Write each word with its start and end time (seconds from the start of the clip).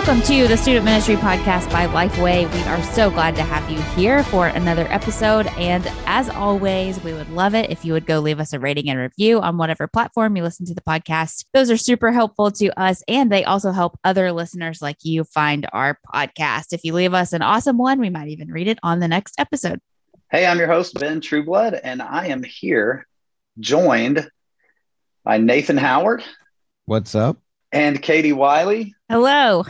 Welcome 0.00 0.22
to 0.22 0.48
the 0.48 0.56
Student 0.56 0.86
Ministry 0.86 1.16
Podcast 1.16 1.70
by 1.70 1.86
Lifeway. 1.86 2.50
We 2.50 2.62
are 2.62 2.82
so 2.94 3.10
glad 3.10 3.36
to 3.36 3.42
have 3.42 3.70
you 3.70 3.78
here 4.02 4.24
for 4.24 4.46
another 4.46 4.86
episode. 4.88 5.46
And 5.58 5.86
as 6.06 6.30
always, 6.30 6.98
we 7.04 7.12
would 7.12 7.28
love 7.28 7.54
it 7.54 7.70
if 7.70 7.84
you 7.84 7.92
would 7.92 8.06
go 8.06 8.18
leave 8.18 8.40
us 8.40 8.54
a 8.54 8.58
rating 8.58 8.88
and 8.88 8.98
review 8.98 9.42
on 9.42 9.58
whatever 9.58 9.86
platform 9.86 10.36
you 10.36 10.42
listen 10.42 10.64
to 10.64 10.74
the 10.74 10.80
podcast. 10.80 11.44
Those 11.52 11.70
are 11.70 11.76
super 11.76 12.12
helpful 12.12 12.50
to 12.52 12.68
us, 12.80 13.02
and 13.08 13.30
they 13.30 13.44
also 13.44 13.72
help 13.72 13.98
other 14.02 14.32
listeners 14.32 14.80
like 14.80 14.96
you 15.02 15.22
find 15.22 15.68
our 15.74 15.98
podcast. 16.14 16.72
If 16.72 16.82
you 16.82 16.94
leave 16.94 17.12
us 17.12 17.34
an 17.34 17.42
awesome 17.42 17.76
one, 17.76 18.00
we 18.00 18.08
might 18.08 18.28
even 18.28 18.50
read 18.50 18.68
it 18.68 18.78
on 18.82 19.00
the 19.00 19.08
next 19.08 19.34
episode. 19.38 19.80
Hey, 20.30 20.46
I'm 20.46 20.58
your 20.58 20.68
host, 20.68 20.98
Ben 20.98 21.20
Trueblood, 21.20 21.78
and 21.84 22.00
I 22.00 22.28
am 22.28 22.42
here 22.42 23.06
joined 23.58 24.30
by 25.24 25.36
Nathan 25.36 25.76
Howard. 25.76 26.24
What's 26.86 27.14
up? 27.14 27.36
And 27.70 28.00
Katie 28.00 28.32
Wiley. 28.32 28.94
Hello 29.10 29.66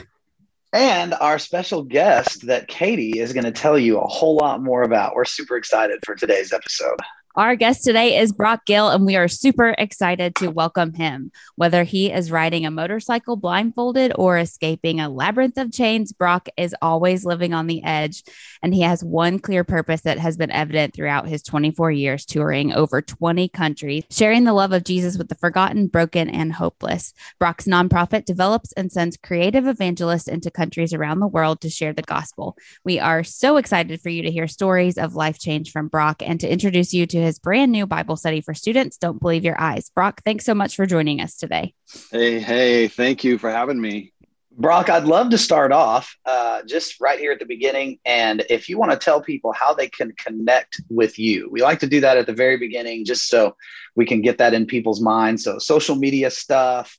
and 0.73 1.15
our 1.15 1.39
special 1.39 1.83
guest 1.83 2.47
that 2.47 2.69
Katie 2.69 3.19
is 3.19 3.33
going 3.33 3.45
to 3.45 3.53
tell 3.53 3.79
you 3.79 3.99
a 3.99 4.07
whole 4.07 4.37
lot 4.37 4.63
more 4.63 4.83
about. 4.83 5.15
We're 5.15 5.25
super 5.25 5.57
excited 5.57 5.99
for 6.05 6.15
today's 6.15 6.53
episode. 6.53 6.99
Our 7.37 7.55
guest 7.55 7.85
today 7.85 8.19
is 8.19 8.33
Brock 8.33 8.67
Gill, 8.67 8.89
and 8.89 9.07
we 9.07 9.15
are 9.15 9.29
super 9.29 9.73
excited 9.79 10.35
to 10.37 10.51
welcome 10.51 10.95
him. 10.95 11.31
Whether 11.55 11.85
he 11.85 12.11
is 12.11 12.33
riding 12.33 12.67
a 12.67 12.73
motorcycle 12.73 13.37
blindfolded 13.37 14.13
or 14.17 14.37
escaping 14.37 14.99
a 14.99 15.09
labyrinth 15.09 15.57
of 15.57 15.71
chains, 15.71 16.13
Brock 16.13 16.49
is 16.57 16.75
always 16.83 17.25
living 17.25 17.55
on 17.55 17.69
the 17.69 17.85
edge. 17.85 18.25
And 18.65 18.75
he 18.75 18.81
has 18.81 19.05
one 19.05 19.39
clear 19.39 19.63
purpose 19.63 20.01
that 20.01 20.19
has 20.19 20.37
been 20.37 20.51
evident 20.51 20.93
throughout 20.93 21.29
his 21.29 21.45
24 21.45 21.93
years 21.93 22.27
touring 22.27 22.73
over 22.73 23.01
20 23.01 23.49
countries, 23.51 24.05
sharing 24.11 24.43
the 24.43 24.53
love 24.53 24.73
of 24.73 24.83
Jesus 24.83 25.17
with 25.17 25.29
the 25.29 25.37
forgotten, 25.37 25.87
broken, 25.87 26.29
and 26.29 26.55
hopeless. 26.55 27.15
Brock's 27.39 27.67
nonprofit 27.67 28.25
develops 28.25 28.73
and 28.73 28.91
sends 28.91 29.17
creative 29.17 29.69
evangelists 29.69 30.27
into 30.27 30.51
countries 30.51 30.93
around 30.93 31.21
the 31.21 31.29
world 31.29 31.61
to 31.61 31.71
share 31.71 31.93
the 31.93 32.03
gospel. 32.03 32.57
We 32.85 32.99
are 32.99 33.23
so 33.23 33.57
excited 33.57 34.01
for 34.01 34.09
you 34.09 34.23
to 34.23 34.33
hear 34.33 34.49
stories 34.49 34.99
of 34.99 35.15
life 35.15 35.39
change 35.39 35.71
from 35.71 35.87
Brock 35.87 36.23
and 36.27 36.41
to 36.41 36.51
introduce 36.51 36.93
you 36.93 37.07
to 37.07 37.20
his 37.21 37.39
brand 37.39 37.73
new 37.73 37.87
Bible 37.87 38.17
study 38.17 38.41
for 38.41 38.55
students. 38.55 38.97
Don't 38.97 39.21
believe 39.21 39.45
your 39.45 39.61
eyes. 39.61 39.91
Brock, 39.91 40.23
thanks 40.25 40.45
so 40.45 40.55
much 40.55 40.77
for 40.77 40.87
joining 40.87 41.21
us 41.21 41.37
today. 41.37 41.75
Hey, 42.11 42.41
hey, 42.41 42.89
thank 42.89 43.25
you 43.25 43.39
for 43.39 43.51
having 43.51 43.81
me. 43.81 44.13
Brock, 44.53 44.91
I'd 44.91 45.05
love 45.05 45.31
to 45.31 45.39
start 45.39 45.73
off 45.73 46.17
uh, 46.27 46.63
just 46.65 47.01
right 47.01 47.19
here 47.19 47.33
at 47.33 47.39
the 47.39 47.47
beginning. 47.47 47.99
And 48.05 48.45
if 48.51 48.69
you 48.69 48.79
want 48.79 48.91
to 48.93 48.99
tell 48.99 49.23
people 49.23 49.53
how 49.53 49.73
they 49.73 49.89
can 49.89 50.13
connect 50.13 50.81
with 50.91 51.19
you, 51.19 51.49
we 51.51 51.63
like 51.63 51.81
to 51.81 51.87
do 51.87 52.01
that 52.01 52.19
at 52.19 52.27
the 52.27 52.33
very 52.33 52.57
beginning 52.57 53.05
just 53.05 53.29
so 53.29 53.57
we 53.95 54.05
can 54.05 54.21
get 54.21 54.39
that 54.39 54.53
in 54.53 54.67
people's 54.67 55.01
minds. 55.01 55.45
So, 55.45 55.59
social 55.59 55.97
media 55.97 56.31
stuff, 56.31 56.99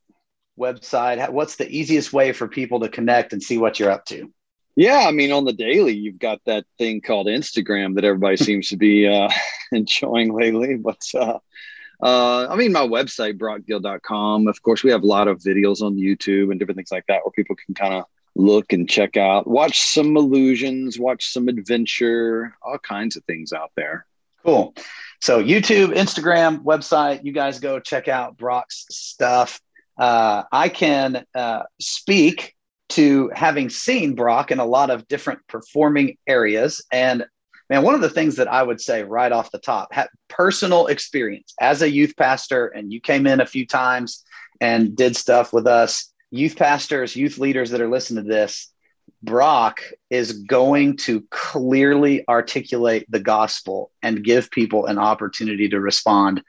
website, 0.58 1.30
what's 1.30 1.58
the 1.58 1.70
easiest 1.70 2.14
way 2.14 2.32
for 2.32 2.48
people 2.48 2.80
to 2.80 2.90
connect 2.90 3.34
and 3.34 3.44
see 3.44 3.58
what 3.58 3.80
you're 3.80 3.92
up 3.92 4.06
to? 4.06 4.32
Yeah, 4.76 5.06
I 5.08 5.12
mean, 5.12 5.32
on 5.32 5.46
the 5.46 5.54
daily, 5.54 5.94
you've 5.94 6.20
got 6.20 6.42
that 6.46 6.66
thing 6.78 7.02
called 7.02 7.28
Instagram 7.28 7.96
that 7.96 8.06
everybody 8.06 8.38
seems 8.44 8.70
to 8.70 8.78
be 8.78 9.08
uh, 9.08 9.30
enjoying 9.72 10.34
lately. 10.34 10.76
But 10.76 11.02
uh, 11.14 11.40
uh, 12.02 12.48
I 12.50 12.56
mean, 12.56 12.72
my 12.72 12.88
website, 12.88 13.38
brockgill.com. 13.38 14.48
Of 14.48 14.62
course, 14.62 14.84
we 14.84 14.92
have 14.92 15.04
a 15.04 15.08
lot 15.08 15.28
of 15.28 15.40
videos 15.40 15.82
on 15.82 15.96
YouTube 15.96 16.52
and 16.52 16.60
different 16.60 16.78
things 16.78 16.92
like 16.92 17.06
that 17.08 17.22
where 17.24 17.32
people 17.32 17.56
can 17.56 17.76
kind 17.76 17.94
of 17.94 18.06
look 18.36 18.72
and 18.74 18.90
check 18.90 19.18
out, 19.18 19.46
watch 19.46 19.82
some 19.82 20.16
illusions, 20.16 20.98
watch 20.98 21.32
some 21.32 21.48
adventure, 21.48 22.56
all 22.62 22.80
kinds 22.80 23.18
of 23.18 23.24
things 23.26 23.52
out 23.52 23.72
there. 23.76 24.06
Cool. 24.44 24.74
So, 25.20 25.44
YouTube, 25.44 25.94
Instagram, 25.96 26.64
website, 26.64 27.24
you 27.24 27.32
guys 27.32 27.60
go 27.60 27.80
check 27.80 28.08
out 28.08 28.38
Brock's 28.38 28.86
stuff. 28.90 29.62
Uh, 29.98 30.44
I 30.52 30.70
can 30.70 31.26
uh, 31.36 31.64
speak 31.80 32.56
to 32.92 33.32
having 33.34 33.70
seen 33.70 34.16
Brock 34.16 34.52
in 34.52 34.60
a 34.60 34.66
lot 34.66 34.90
of 34.90 35.08
different 35.08 35.40
performing 35.48 36.18
areas. 36.28 36.86
And 36.92 37.26
man, 37.70 37.84
one 37.84 37.96
of 37.96 38.02
the 38.02 38.10
things 38.10 38.36
that 38.36 38.50
I 38.50 38.62
would 38.62 38.82
say 38.82 39.04
right 39.04 39.32
off 39.32 39.52
the 39.52 39.60
top, 39.60 39.94
personal 40.28 40.88
experience 40.88 41.54
as 41.60 41.82
a 41.82 41.90
youth 41.90 42.16
pastor, 42.18 42.68
and 42.68 42.92
you 42.92 43.00
came 43.00 43.28
in 43.28 43.40
a 43.40 43.46
few 43.46 43.66
times 43.66 44.24
and 44.60 44.96
did 44.96 45.16
stuff 45.16 45.54
with 45.54 45.68
us, 45.68 46.12
youth 46.32 46.56
pastors, 46.56 47.16
youth 47.16 47.38
leaders 47.38 47.72
that 47.72 47.82
are 47.82 47.90
listening 47.90 48.26
to 48.26 48.30
this. 48.30 48.68
Brock 49.24 49.84
is 50.10 50.34
going 50.44 50.98
to 50.98 51.22
clearly 51.30 52.28
articulate 52.28 53.06
the 53.10 53.20
gospel 53.20 53.92
and 54.02 54.24
give 54.24 54.52
people 54.52 54.88
an 54.88 54.98
opportunity 54.98 55.70
to 55.70 55.80
respond 55.80 56.44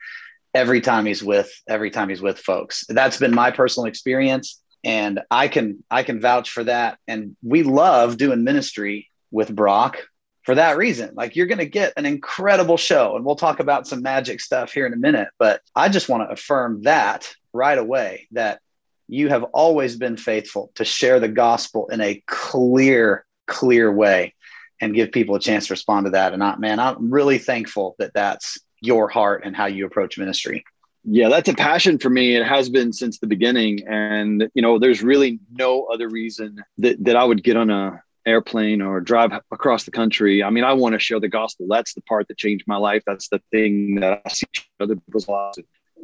every 0.55 0.81
time 0.81 1.07
he's 1.07 1.23
with 1.23 1.51
every 1.69 1.91
time 1.91 2.09
he's 2.09 2.21
with 2.21 2.39
folks. 2.39 2.85
That's 2.89 3.19
been 3.19 3.35
my 3.35 3.51
personal 3.51 3.87
experience 3.87 4.62
and 4.85 5.21
i 5.31 5.49
can 5.49 5.83
i 5.91 6.03
can 6.03 6.21
vouch 6.21 6.51
for 6.51 6.65
that. 6.65 6.99
And 7.07 7.37
we 7.43 7.63
love 7.63 8.17
doing 8.17 8.45
ministry 8.45 9.11
with 9.31 9.55
brock 9.55 9.99
for 10.45 10.57
that 10.57 10.77
reason. 10.77 11.15
Like 11.15 11.37
you're 11.37 11.47
going 11.47 11.59
to 11.59 11.67
get 11.67 11.93
an 11.97 12.07
incredible 12.07 12.77
show 12.77 13.17
and 13.17 13.25
we'll 13.25 13.37
talk 13.37 13.61
about 13.61 13.87
some 13.87 14.03
magic 14.03 14.41
stuff 14.41 14.73
here 14.73 14.87
in 14.87 14.93
a 14.93 14.97
minute 14.97 15.29
but 15.39 15.61
i 15.75 15.89
just 15.89 16.09
want 16.09 16.29
to 16.29 16.33
affirm 16.33 16.83
that 16.83 17.35
right 17.53 17.79
away 17.79 18.27
that 18.33 18.61
you 19.09 19.29
have 19.29 19.43
always 19.45 19.97
been 19.97 20.17
faithful 20.17 20.73
to 20.75 20.85
share 20.85 21.21
the 21.21 21.29
gospel 21.29 21.89
in 21.89 22.01
a 22.01 22.23
clear 22.27 23.25
clear 23.47 23.93
way 23.93 24.35
and 24.81 24.95
give 24.95 25.13
people 25.13 25.35
a 25.35 25.41
chance 25.41 25.67
to 25.67 25.73
respond 25.73 26.07
to 26.07 26.11
that 26.11 26.33
and 26.33 26.61
man 26.61 26.79
i'm 26.79 27.13
really 27.13 27.39
thankful 27.39 27.95
that 27.99 28.15
that's 28.15 28.59
your 28.81 29.09
heart 29.09 29.43
and 29.45 29.55
how 29.55 29.67
you 29.67 29.87
approach 29.87 30.19
ministry 30.19 30.65
yeah, 31.05 31.29
that's 31.29 31.49
a 31.49 31.55
passion 31.55 31.99
for 31.99 32.11
me. 32.11 32.37
It 32.37 32.47
has 32.47 32.69
been 32.69 32.93
since 32.93 33.19
the 33.19 33.27
beginning. 33.27 33.87
And, 33.89 34.49
you 34.55 34.63
know, 34.63 34.79
there's 34.79 35.03
really 35.03 35.41
no 35.51 35.85
other 35.85 36.09
reason 36.09 36.63
that, 36.79 37.03
that 37.05 37.17
I 37.17 37.25
would 37.25 37.43
get 37.43 37.57
on 37.57 37.71
a 37.71 38.03
airplane 38.25 38.81
or 38.81 39.01
drive 39.01 39.33
across 39.51 39.85
the 39.85 39.91
country. 39.91 40.45
I 40.45 40.51
mean, 40.51 40.63
I 40.63 40.75
want 40.75 40.93
to 40.93 41.01
share 41.01 41.19
the 41.19 41.29
gospel. 41.29 41.67
That's 41.69 41.95
the 41.95 42.03
part 42.03 42.29
that 42.29 42.39
changed 42.39 42.65
my 42.69 42.77
life. 42.77 43.03
That's 43.05 43.29
the 43.29 43.41
thing 43.51 43.97
that 43.97 44.23
I 44.25 44.29
see 44.29 44.47
other 44.79 44.95
people's 44.95 45.27
lives. 45.27 45.59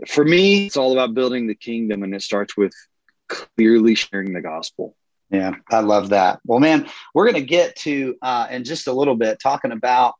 For 0.09 0.25
me, 0.25 0.67
it's 0.67 0.77
all 0.77 0.93
about 0.93 1.15
building 1.15 1.47
the 1.47 1.55
kingdom 1.55 2.03
and 2.03 2.15
it 2.15 2.23
starts 2.23 2.57
with 2.57 2.73
clearly 3.29 3.95
sharing 3.95 4.33
the 4.33 4.41
gospel. 4.41 4.97
Yeah, 5.31 5.53
I 5.71 5.81
love 5.81 6.09
that. 6.09 6.41
Well, 6.45 6.59
man, 6.59 6.89
we're 7.15 7.31
going 7.31 7.43
to 7.43 7.49
get 7.49 7.77
to 7.77 8.17
uh, 8.23 8.49
in 8.51 8.65
just 8.65 8.87
a 8.87 8.93
little 8.93 9.15
bit 9.15 9.39
talking 9.41 9.73
about 9.73 10.15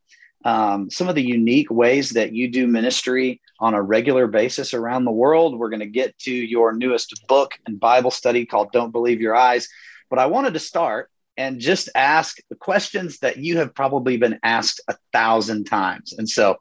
um, 0.45 0.89
some 0.89 1.09
of 1.09 1.15
the 1.15 1.23
unique 1.23 1.71
ways 1.71 2.11
that 2.11 2.31
you 2.31 2.49
do 2.49 2.67
ministry 2.67 3.41
on 3.59 3.73
a 3.73 3.81
regular 3.81 4.27
basis 4.27 4.73
around 4.73 5.05
the 5.05 5.11
world. 5.11 5.57
We're 5.57 5.69
going 5.69 5.79
to 5.81 5.85
get 5.85 6.17
to 6.19 6.31
your 6.31 6.73
newest 6.73 7.27
book 7.27 7.53
and 7.65 7.79
Bible 7.79 8.11
study 8.11 8.45
called 8.45 8.71
Don't 8.71 8.91
Believe 8.91 9.21
Your 9.21 9.35
Eyes. 9.35 9.67
But 10.09 10.19
I 10.19 10.27
wanted 10.27 10.53
to 10.53 10.59
start 10.59 11.09
and 11.37 11.59
just 11.59 11.89
ask 11.95 12.37
the 12.49 12.55
questions 12.55 13.19
that 13.19 13.37
you 13.37 13.57
have 13.57 13.73
probably 13.73 14.17
been 14.17 14.39
asked 14.43 14.81
a 14.87 14.95
thousand 15.13 15.65
times. 15.65 16.13
And 16.17 16.27
so 16.27 16.57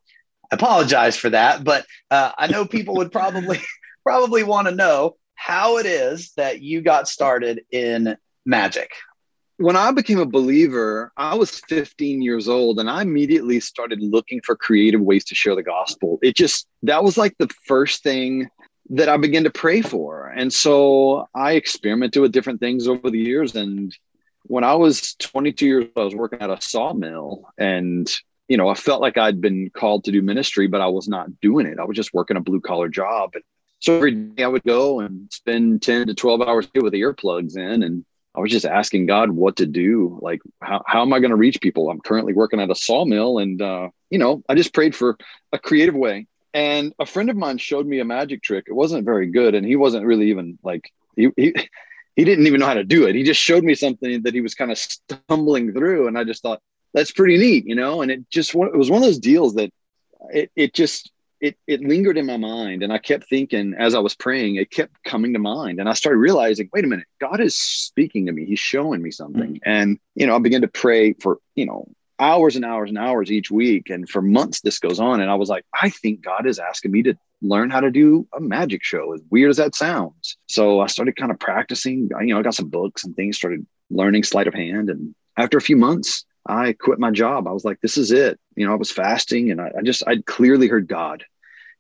I 0.51 0.55
apologize 0.55 1.17
for 1.17 1.31
that, 1.31 1.65
but 1.65 1.85
uh, 2.11 2.33
I 2.39 2.47
know 2.47 2.65
people 2.65 2.95
would 2.97 3.13
probably 3.13 3.61
probably 4.05 4.43
want 4.43 4.69
to 4.69 4.75
know 4.75 5.17
how 5.35 5.79
it 5.79 5.87
is 5.87 6.33
that 6.37 6.63
you 6.63 6.81
got 6.81 7.09
started 7.09 7.63
in 7.71 8.17
magic 8.47 8.91
when 9.59 9.75
I 9.75 9.91
became 9.91 10.21
a 10.21 10.27
believer, 10.27 11.13
I 11.17 11.35
was 11.35 11.61
15 11.69 12.23
years 12.23 12.49
old 12.49 12.79
and 12.79 12.89
I 12.89 13.03
immediately 13.03 13.59
started 13.59 14.01
looking 14.01 14.41
for 14.45 14.55
creative 14.55 15.01
ways 15.01 15.25
to 15.27 15.35
share 15.35 15.57
the 15.57 15.65
gospel. 15.65 16.19
It 16.23 16.37
just, 16.37 16.69
that 16.85 17.03
was 17.03 17.19
like 17.19 17.37
the 17.39 17.49
first 17.67 18.05
thing 18.05 18.49
that 18.91 19.09
I 19.09 19.17
began 19.17 19.45
to 19.45 19.51
pray 19.51 19.83
for. 19.83 20.29
And 20.29 20.53
so 20.53 21.29
I 21.35 21.53
experimented 21.55 22.23
with 22.23 22.33
different 22.33 22.61
things 22.61 22.87
over 22.87 23.11
the 23.11 23.19
years. 23.19 23.57
And 23.57 23.93
when 24.45 24.63
I 24.63 24.75
was 24.77 25.15
22 25.17 25.67
years 25.67 25.85
old, 25.85 25.93
I 25.97 26.05
was 26.05 26.15
working 26.15 26.41
at 26.41 26.51
a 26.51 26.61
sawmill 26.61 27.51
and, 27.59 28.09
you 28.47 28.57
know, 28.57 28.69
I 28.69 28.75
felt 28.75 29.03
like 29.03 29.19
I'd 29.19 29.41
been 29.41 29.71
called 29.71 30.05
to 30.05 30.13
do 30.13 30.23
ministry, 30.23 30.69
but 30.69 30.81
I 30.81 30.87
was 30.87 31.09
not 31.09 31.41
doing 31.41 31.67
it. 31.67 31.81
I 31.81 31.85
was 31.85 31.97
just 31.97 32.15
working 32.15 32.37
a 32.37 32.41
blue 32.41 32.61
collar 32.61 32.89
job. 32.89 33.31
And 33.35 33.43
so 33.81 33.97
every 33.97 34.13
day 34.13 34.45
I 34.45 34.49
would 34.49 34.63
go 34.63 35.01
and 35.01 35.29
spend 35.33 35.83
10 35.83 36.07
to 36.07 36.15
12 36.15 36.43
hours 36.43 36.69
with 36.77 36.95
earplugs 36.95 37.57
in 37.57 37.83
and 37.83 38.05
I 38.35 38.41
was 38.41 38.51
just 38.51 38.67
asking 38.67 39.07
God 39.07 39.31
what 39.31 39.57
to 39.57 39.67
do. 39.67 40.19
Like, 40.23 40.41
how, 40.61 40.83
how 40.87 41.03
am 41.03 41.13
I 41.13 41.19
going 41.19 41.31
to 41.31 41.37
reach 41.37 41.61
people? 41.61 41.91
I'm 41.91 42.01
currently 42.01 42.35
working 42.35 42.61
at 42.61 42.71
a 42.71 42.75
sawmill 42.75 43.39
and, 43.39 43.61
uh, 43.61 43.89
you 44.11 44.19
know, 44.19 44.43
I 44.49 44.55
just 44.55 44.73
prayed 44.73 44.95
for 44.95 45.17
a 45.53 45.59
creative 45.59 45.95
way. 45.95 46.27
And 46.55 46.93
a 46.99 47.07
friend 47.07 47.31
of 47.31 47.37
mine 47.37 47.59
showed 47.59 47.87
me 47.87 48.01
a 48.01 48.05
magic 48.05 48.43
trick. 48.43 48.67
It 48.69 48.73
wasn't 48.73 49.05
very 49.05 49.27
good. 49.27 49.55
And 49.55 49.67
he 49.67 49.77
wasn't 49.77 50.07
really 50.07 50.31
even 50.31 50.59
like, 50.63 50.93
he, 51.17 51.31
he, 51.37 51.55
he 52.17 52.25
didn't 52.25 52.47
even 52.47 52.61
know 52.61 52.67
how 52.67 52.75
to 52.75 52.85
do 52.85 53.07
it. 53.07 53.15
He 53.15 53.23
just 53.23 53.41
showed 53.41 53.65
me 53.65 53.75
something 53.75 54.23
that 54.23 54.35
he 54.35 54.41
was 54.41 54.55
kind 54.55 54.71
of 54.71 54.79
stumbling 54.79 55.73
through. 55.73 56.07
And 56.07 56.17
I 56.17 56.25
just 56.25 56.43
thought, 56.43 56.61
that's 56.95 57.13
pretty 57.13 57.39
neat, 57.39 57.67
you 57.67 57.75
know? 57.75 58.03
And 58.03 58.11
it 58.11 58.31
just, 58.31 58.55
it 58.55 58.77
was 58.77 58.91
one 58.91 59.03
of 59.03 59.07
those 59.07 59.19
deals 59.19 59.55
that 59.55 59.73
it, 60.31 60.51
it 60.57 60.75
just, 60.75 61.11
it 61.41 61.57
it 61.67 61.81
lingered 61.81 62.17
in 62.17 62.27
my 62.27 62.37
mind 62.37 62.83
and 62.83 62.93
i 62.93 62.99
kept 62.99 63.29
thinking 63.29 63.75
as 63.79 63.95
i 63.95 63.99
was 63.99 64.15
praying 64.15 64.57
it 64.57 64.71
kept 64.71 64.93
coming 65.05 65.33
to 65.33 65.39
mind 65.39 65.79
and 65.79 65.89
i 65.89 65.93
started 65.93 66.19
realizing 66.19 66.69
wait 66.73 66.85
a 66.85 66.89
minute 66.89 67.07
god 67.21 67.41
is 67.41 67.57
speaking 67.57 68.27
to 68.27 68.33
me 68.33 68.45
he's 68.45 68.59
showing 68.59 69.03
me 69.03 69.11
something 69.11 69.55
mm-hmm. 69.55 69.71
and 69.71 69.99
you 70.15 70.27
know 70.27 70.37
i 70.37 70.39
began 70.39 70.63
to 70.63 70.69
pray 70.69 71.13
for 71.15 71.39
you 71.55 71.67
know 71.67 71.89
hours 72.21 72.57
and 72.57 72.65
hours 72.65 72.89
and 72.91 72.99
hours 72.99 73.31
each 73.31 73.51
week 73.51 73.91
and 73.91 74.09
for 74.09 74.21
months 74.21 74.61
this 74.61 74.81
goes 74.81 74.99
on 74.99 75.21
and 75.21 75.31
i 75.31 75.35
was 75.35 75.49
like 75.49 75.65
i 75.75 75.89
think 75.89 76.21
god 76.21 76.47
is 76.47 76.59
asking 76.59 76.91
me 76.91 77.03
to 77.03 77.15
learn 77.41 77.71
how 77.71 77.79
to 77.79 77.93
do 77.93 78.27
a 78.35 78.41
magic 78.41 78.83
show 78.83 79.13
as 79.13 79.21
weird 79.31 79.51
as 79.51 79.59
that 79.59 79.75
sounds 79.75 80.37
so 80.49 80.81
i 80.81 80.89
started 80.89 81.15
kind 81.15 81.31
of 81.31 81.39
practicing 81.39 82.09
you 82.21 82.35
know 82.35 82.41
i 82.41 82.43
got 82.43 82.55
some 82.55 82.69
books 82.69 83.05
and 83.05 83.15
things 83.15 83.37
started 83.37 83.65
learning 83.91 84.23
sleight 84.23 84.47
of 84.47 84.55
hand. 84.55 84.91
And 84.91 85.15
after 85.37 85.57
a 85.57 85.63
few 85.63 85.77
months, 85.77 86.25
I 86.49 86.73
quit 86.73 86.99
my 86.99 87.11
job. 87.11 87.47
I 87.47 87.53
was 87.53 87.65
like, 87.65 87.81
this 87.81 87.99
is 87.99 88.11
it. 88.11 88.41
You 88.57 88.67
know, 88.67 88.73
I 88.73 88.77
was 88.77 88.91
fasting 88.91 89.51
and 89.51 89.61
I, 89.61 89.71
I 89.79 89.83
just, 89.83 90.03
I'd 90.07 90.25
clearly 90.27 90.67
heard 90.67 90.89
God. 90.89 91.25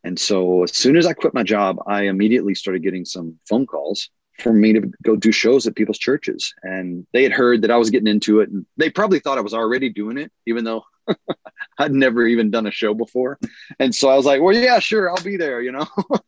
And 0.04 0.18
so 0.18 0.62
as 0.62 0.76
soon 0.76 0.96
as 0.96 1.06
I 1.06 1.14
quit 1.14 1.34
my 1.34 1.42
job, 1.42 1.78
I 1.86 2.02
immediately 2.02 2.54
started 2.54 2.82
getting 2.82 3.04
some 3.04 3.38
phone 3.48 3.66
calls 3.66 4.10
for 4.38 4.52
me 4.52 4.72
to 4.72 4.92
go 5.02 5.16
do 5.16 5.32
shows 5.32 5.66
at 5.66 5.74
people's 5.74 5.98
churches. 5.98 6.54
And 6.62 7.06
they 7.12 7.22
had 7.22 7.32
heard 7.32 7.62
that 7.62 7.70
I 7.70 7.76
was 7.76 7.90
getting 7.90 8.06
into 8.06 8.40
it. 8.40 8.50
And 8.50 8.64
they 8.76 8.90
probably 8.90 9.18
thought 9.18 9.38
I 9.38 9.42
was 9.42 9.54
already 9.54 9.88
doing 9.88 10.18
it, 10.18 10.30
even 10.46 10.64
though 10.64 10.84
I'd 11.78 11.92
never 11.92 12.26
even 12.26 12.50
done 12.50 12.66
a 12.66 12.70
show 12.70 12.94
before. 12.94 13.38
And 13.78 13.94
so 13.94 14.08
I 14.08 14.16
was 14.16 14.26
like, 14.26 14.40
well, 14.40 14.54
yeah, 14.54 14.78
sure, 14.78 15.10
I'll 15.10 15.24
be 15.24 15.36
there, 15.36 15.60
you 15.60 15.72
know? 15.72 15.86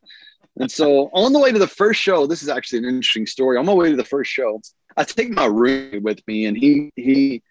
and 0.58 0.70
so 0.70 1.10
on 1.12 1.32
the 1.32 1.38
way 1.38 1.52
to 1.52 1.58
the 1.58 1.66
first 1.68 2.00
show, 2.00 2.26
this 2.26 2.42
is 2.42 2.48
actually 2.48 2.80
an 2.80 2.86
interesting 2.86 3.26
story. 3.26 3.56
On 3.58 3.66
my 3.66 3.74
way 3.74 3.90
to 3.90 3.96
the 3.96 4.04
first 4.04 4.30
show, 4.30 4.60
I 4.96 5.04
take 5.04 5.30
my 5.30 5.46
room 5.46 6.02
with 6.02 6.26
me 6.26 6.46
and 6.46 6.56
he, 6.56 6.90
he, 6.96 7.42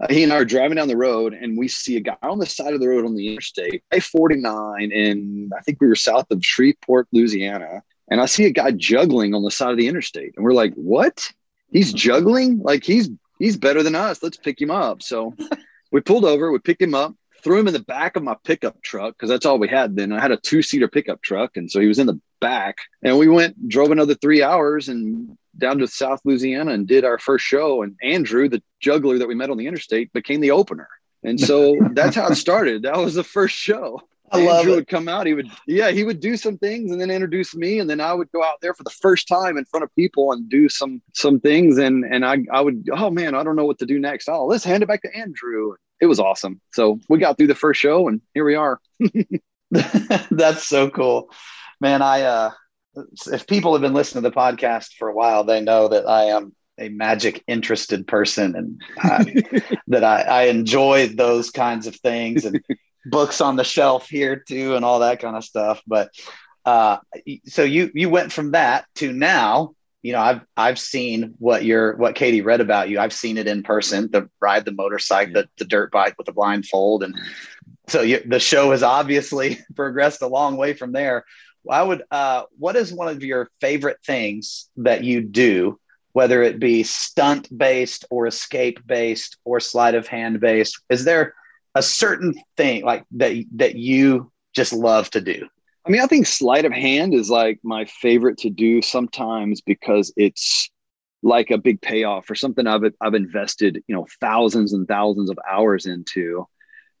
uh, 0.00 0.06
he 0.10 0.22
and 0.22 0.32
I 0.32 0.36
are 0.36 0.44
driving 0.44 0.76
down 0.76 0.88
the 0.88 0.96
road 0.96 1.34
and 1.34 1.58
we 1.58 1.68
see 1.68 1.96
a 1.96 2.00
guy 2.00 2.16
on 2.22 2.38
the 2.38 2.46
side 2.46 2.74
of 2.74 2.80
the 2.80 2.88
road 2.88 3.04
on 3.04 3.14
the 3.14 3.28
interstate, 3.28 3.82
I 3.92 4.00
49, 4.00 4.92
and 4.92 5.52
I 5.56 5.60
think 5.62 5.80
we 5.80 5.88
were 5.88 5.96
south 5.96 6.26
of 6.30 6.44
Shreveport, 6.44 7.08
Louisiana. 7.12 7.82
And 8.10 8.20
I 8.20 8.26
see 8.26 8.46
a 8.46 8.50
guy 8.50 8.70
juggling 8.70 9.34
on 9.34 9.42
the 9.42 9.50
side 9.50 9.70
of 9.70 9.76
the 9.76 9.88
interstate. 9.88 10.34
And 10.36 10.44
we're 10.44 10.52
like, 10.52 10.72
what? 10.74 11.30
He's 11.70 11.92
juggling? 11.92 12.60
Like 12.60 12.84
he's 12.84 13.10
he's 13.38 13.56
better 13.56 13.82
than 13.82 13.94
us. 13.94 14.22
Let's 14.22 14.38
pick 14.38 14.60
him 14.60 14.70
up. 14.70 15.02
So 15.02 15.34
we 15.92 16.00
pulled 16.00 16.24
over, 16.24 16.50
we 16.50 16.58
picked 16.58 16.82
him 16.82 16.94
up, 16.94 17.14
threw 17.48 17.58
him 17.58 17.66
in 17.66 17.72
the 17.72 17.80
back 17.80 18.14
of 18.14 18.22
my 18.22 18.36
pickup 18.44 18.82
truck 18.82 19.14
because 19.14 19.30
that's 19.30 19.46
all 19.46 19.58
we 19.58 19.68
had 19.68 19.96
then. 19.96 20.12
I 20.12 20.20
had 20.20 20.32
a 20.32 20.36
two 20.36 20.60
seater 20.60 20.86
pickup 20.86 21.22
truck. 21.22 21.56
And 21.56 21.70
so 21.70 21.80
he 21.80 21.86
was 21.86 21.98
in 21.98 22.06
the 22.06 22.20
back. 22.42 22.76
And 23.02 23.16
we 23.16 23.26
went, 23.26 23.70
drove 23.70 23.90
another 23.90 24.14
three 24.14 24.42
hours 24.42 24.90
and 24.90 25.34
down 25.56 25.78
to 25.78 25.88
South 25.88 26.20
Louisiana 26.26 26.72
and 26.72 26.86
did 26.86 27.06
our 27.06 27.18
first 27.18 27.46
show. 27.46 27.80
And 27.80 27.96
Andrew, 28.02 28.50
the 28.50 28.62
juggler 28.80 29.16
that 29.16 29.28
we 29.28 29.34
met 29.34 29.48
on 29.48 29.56
the 29.56 29.66
interstate, 29.66 30.12
became 30.12 30.42
the 30.42 30.50
opener. 30.50 30.90
And 31.22 31.40
so 31.40 31.74
that's 31.92 32.16
how 32.16 32.28
it 32.28 32.34
started. 32.34 32.82
That 32.82 32.98
was 32.98 33.14
the 33.14 33.24
first 33.24 33.56
show. 33.56 34.02
I 34.30 34.44
love 34.44 34.58
Andrew 34.58 34.74
it. 34.74 34.76
would 34.76 34.88
come 34.88 35.08
out. 35.08 35.26
He 35.26 35.32
would, 35.32 35.50
yeah, 35.66 35.90
he 35.90 36.04
would 36.04 36.20
do 36.20 36.36
some 36.36 36.58
things 36.58 36.92
and 36.92 37.00
then 37.00 37.10
introduce 37.10 37.54
me, 37.54 37.78
and 37.78 37.88
then 37.88 37.98
I 37.98 38.12
would 38.12 38.30
go 38.30 38.44
out 38.44 38.60
there 38.60 38.74
for 38.74 38.82
the 38.82 38.90
first 38.90 39.26
time 39.26 39.56
in 39.56 39.64
front 39.64 39.84
of 39.84 39.94
people 39.96 40.32
and 40.32 40.50
do 40.50 40.68
some 40.68 41.00
some 41.14 41.40
things, 41.40 41.78
and 41.78 42.04
and 42.04 42.26
I 42.26 42.36
I 42.52 42.60
would, 42.60 42.90
oh 42.92 43.08
man, 43.08 43.34
I 43.34 43.42
don't 43.42 43.56
know 43.56 43.64
what 43.64 43.78
to 43.78 43.86
do 43.86 43.98
next. 43.98 44.28
Oh, 44.28 44.44
let's 44.44 44.64
hand 44.64 44.82
it 44.82 44.86
back 44.86 45.00
to 45.00 45.16
Andrew. 45.16 45.76
It 46.00 46.06
was 46.06 46.20
awesome. 46.20 46.60
So 46.72 47.00
we 47.08 47.18
got 47.18 47.36
through 47.36 47.48
the 47.48 47.54
first 47.54 47.80
show, 47.80 48.08
and 48.08 48.20
here 48.34 48.44
we 48.44 48.54
are. 48.54 48.80
That's 49.70 50.66
so 50.66 50.88
cool, 50.88 51.30
man. 51.80 52.00
I 52.00 52.22
uh, 52.22 52.50
if 53.26 53.46
people 53.46 53.72
have 53.72 53.82
been 53.82 53.94
listening 53.94 54.22
to 54.24 54.30
the 54.30 54.34
podcast 54.34 54.94
for 54.98 55.08
a 55.08 55.14
while, 55.14 55.44
they 55.44 55.60
know 55.60 55.88
that 55.88 56.08
I 56.08 56.24
am 56.24 56.54
a 56.78 56.88
magic 56.88 57.42
interested 57.46 58.06
person 58.06 58.54
and 58.54 59.62
that 59.88 60.04
I, 60.04 60.22
I 60.22 60.42
enjoy 60.44 61.08
those 61.08 61.50
kinds 61.50 61.86
of 61.86 61.96
things 61.96 62.44
and 62.44 62.60
books 63.06 63.40
on 63.40 63.56
the 63.56 63.64
shelf 63.64 64.08
here 64.08 64.42
too 64.46 64.76
and 64.76 64.84
all 64.84 65.00
that 65.00 65.20
kind 65.20 65.36
of 65.36 65.44
stuff 65.44 65.82
but 65.86 66.10
uh, 66.64 66.98
so 67.46 67.62
you 67.62 67.90
you 67.94 68.10
went 68.10 68.30
from 68.30 68.52
that 68.52 68.84
to 68.96 69.12
now 69.12 69.74
you 70.02 70.12
know 70.12 70.20
i've 70.20 70.40
i've 70.56 70.78
seen 70.78 71.34
what 71.38 71.64
you're 71.64 71.96
what 71.96 72.14
katie 72.14 72.40
read 72.40 72.60
about 72.60 72.88
you. 72.88 72.98
I've 72.98 73.12
seen 73.12 73.38
it 73.38 73.48
in 73.48 73.62
person 73.62 74.10
the 74.10 74.28
ride 74.40 74.64
the 74.64 74.72
motorcycle 74.72 75.34
the, 75.34 75.48
the 75.58 75.64
dirt 75.64 75.90
bike 75.90 76.14
with 76.18 76.26
the 76.26 76.32
blindfold. 76.32 77.02
And 77.02 77.14
so 77.88 78.02
you, 78.02 78.22
the 78.24 78.40
show 78.40 78.70
has 78.70 78.82
obviously 78.82 79.58
progressed 79.76 80.22
a 80.22 80.26
long 80.26 80.56
way 80.56 80.74
from 80.74 80.92
there. 80.92 81.24
I 81.68 81.82
would 81.82 82.02
uh, 82.10 82.44
what 82.58 82.76
is 82.76 82.92
one 82.92 83.08
of 83.08 83.22
your 83.22 83.50
favorite 83.60 83.98
things 84.04 84.70
that 84.76 85.04
you 85.04 85.20
do 85.20 85.78
whether 86.12 86.42
it 86.42 86.58
be 86.58 86.82
stunt 86.82 87.46
based 87.56 88.04
or 88.10 88.26
escape 88.26 88.80
based 88.86 89.36
or 89.44 89.60
sleight 89.60 89.94
of 89.94 90.06
hand 90.06 90.40
based 90.40 90.80
is 90.88 91.04
there 91.04 91.34
a 91.74 91.82
certain 91.82 92.34
thing 92.56 92.84
like 92.84 93.04
that 93.12 93.44
that 93.54 93.76
you 93.76 94.32
just 94.54 94.72
love 94.72 95.08
to 95.10 95.20
do? 95.20 95.48
I 95.86 95.90
mean, 95.90 96.00
I 96.00 96.06
think 96.06 96.26
sleight 96.26 96.64
of 96.64 96.72
hand 96.72 97.14
is 97.14 97.30
like 97.30 97.58
my 97.62 97.84
favorite 97.86 98.38
to 98.38 98.50
do 98.50 98.82
sometimes 98.82 99.60
because 99.60 100.12
it's 100.16 100.70
like 101.22 101.50
a 101.50 101.58
big 101.58 101.80
payoff 101.80 102.26
for 102.26 102.34
something 102.34 102.66
I've 102.66 102.82
I've 103.00 103.14
invested, 103.14 103.82
you 103.86 103.94
know, 103.94 104.06
thousands 104.20 104.72
and 104.72 104.86
thousands 104.86 105.30
of 105.30 105.38
hours 105.48 105.86
into 105.86 106.46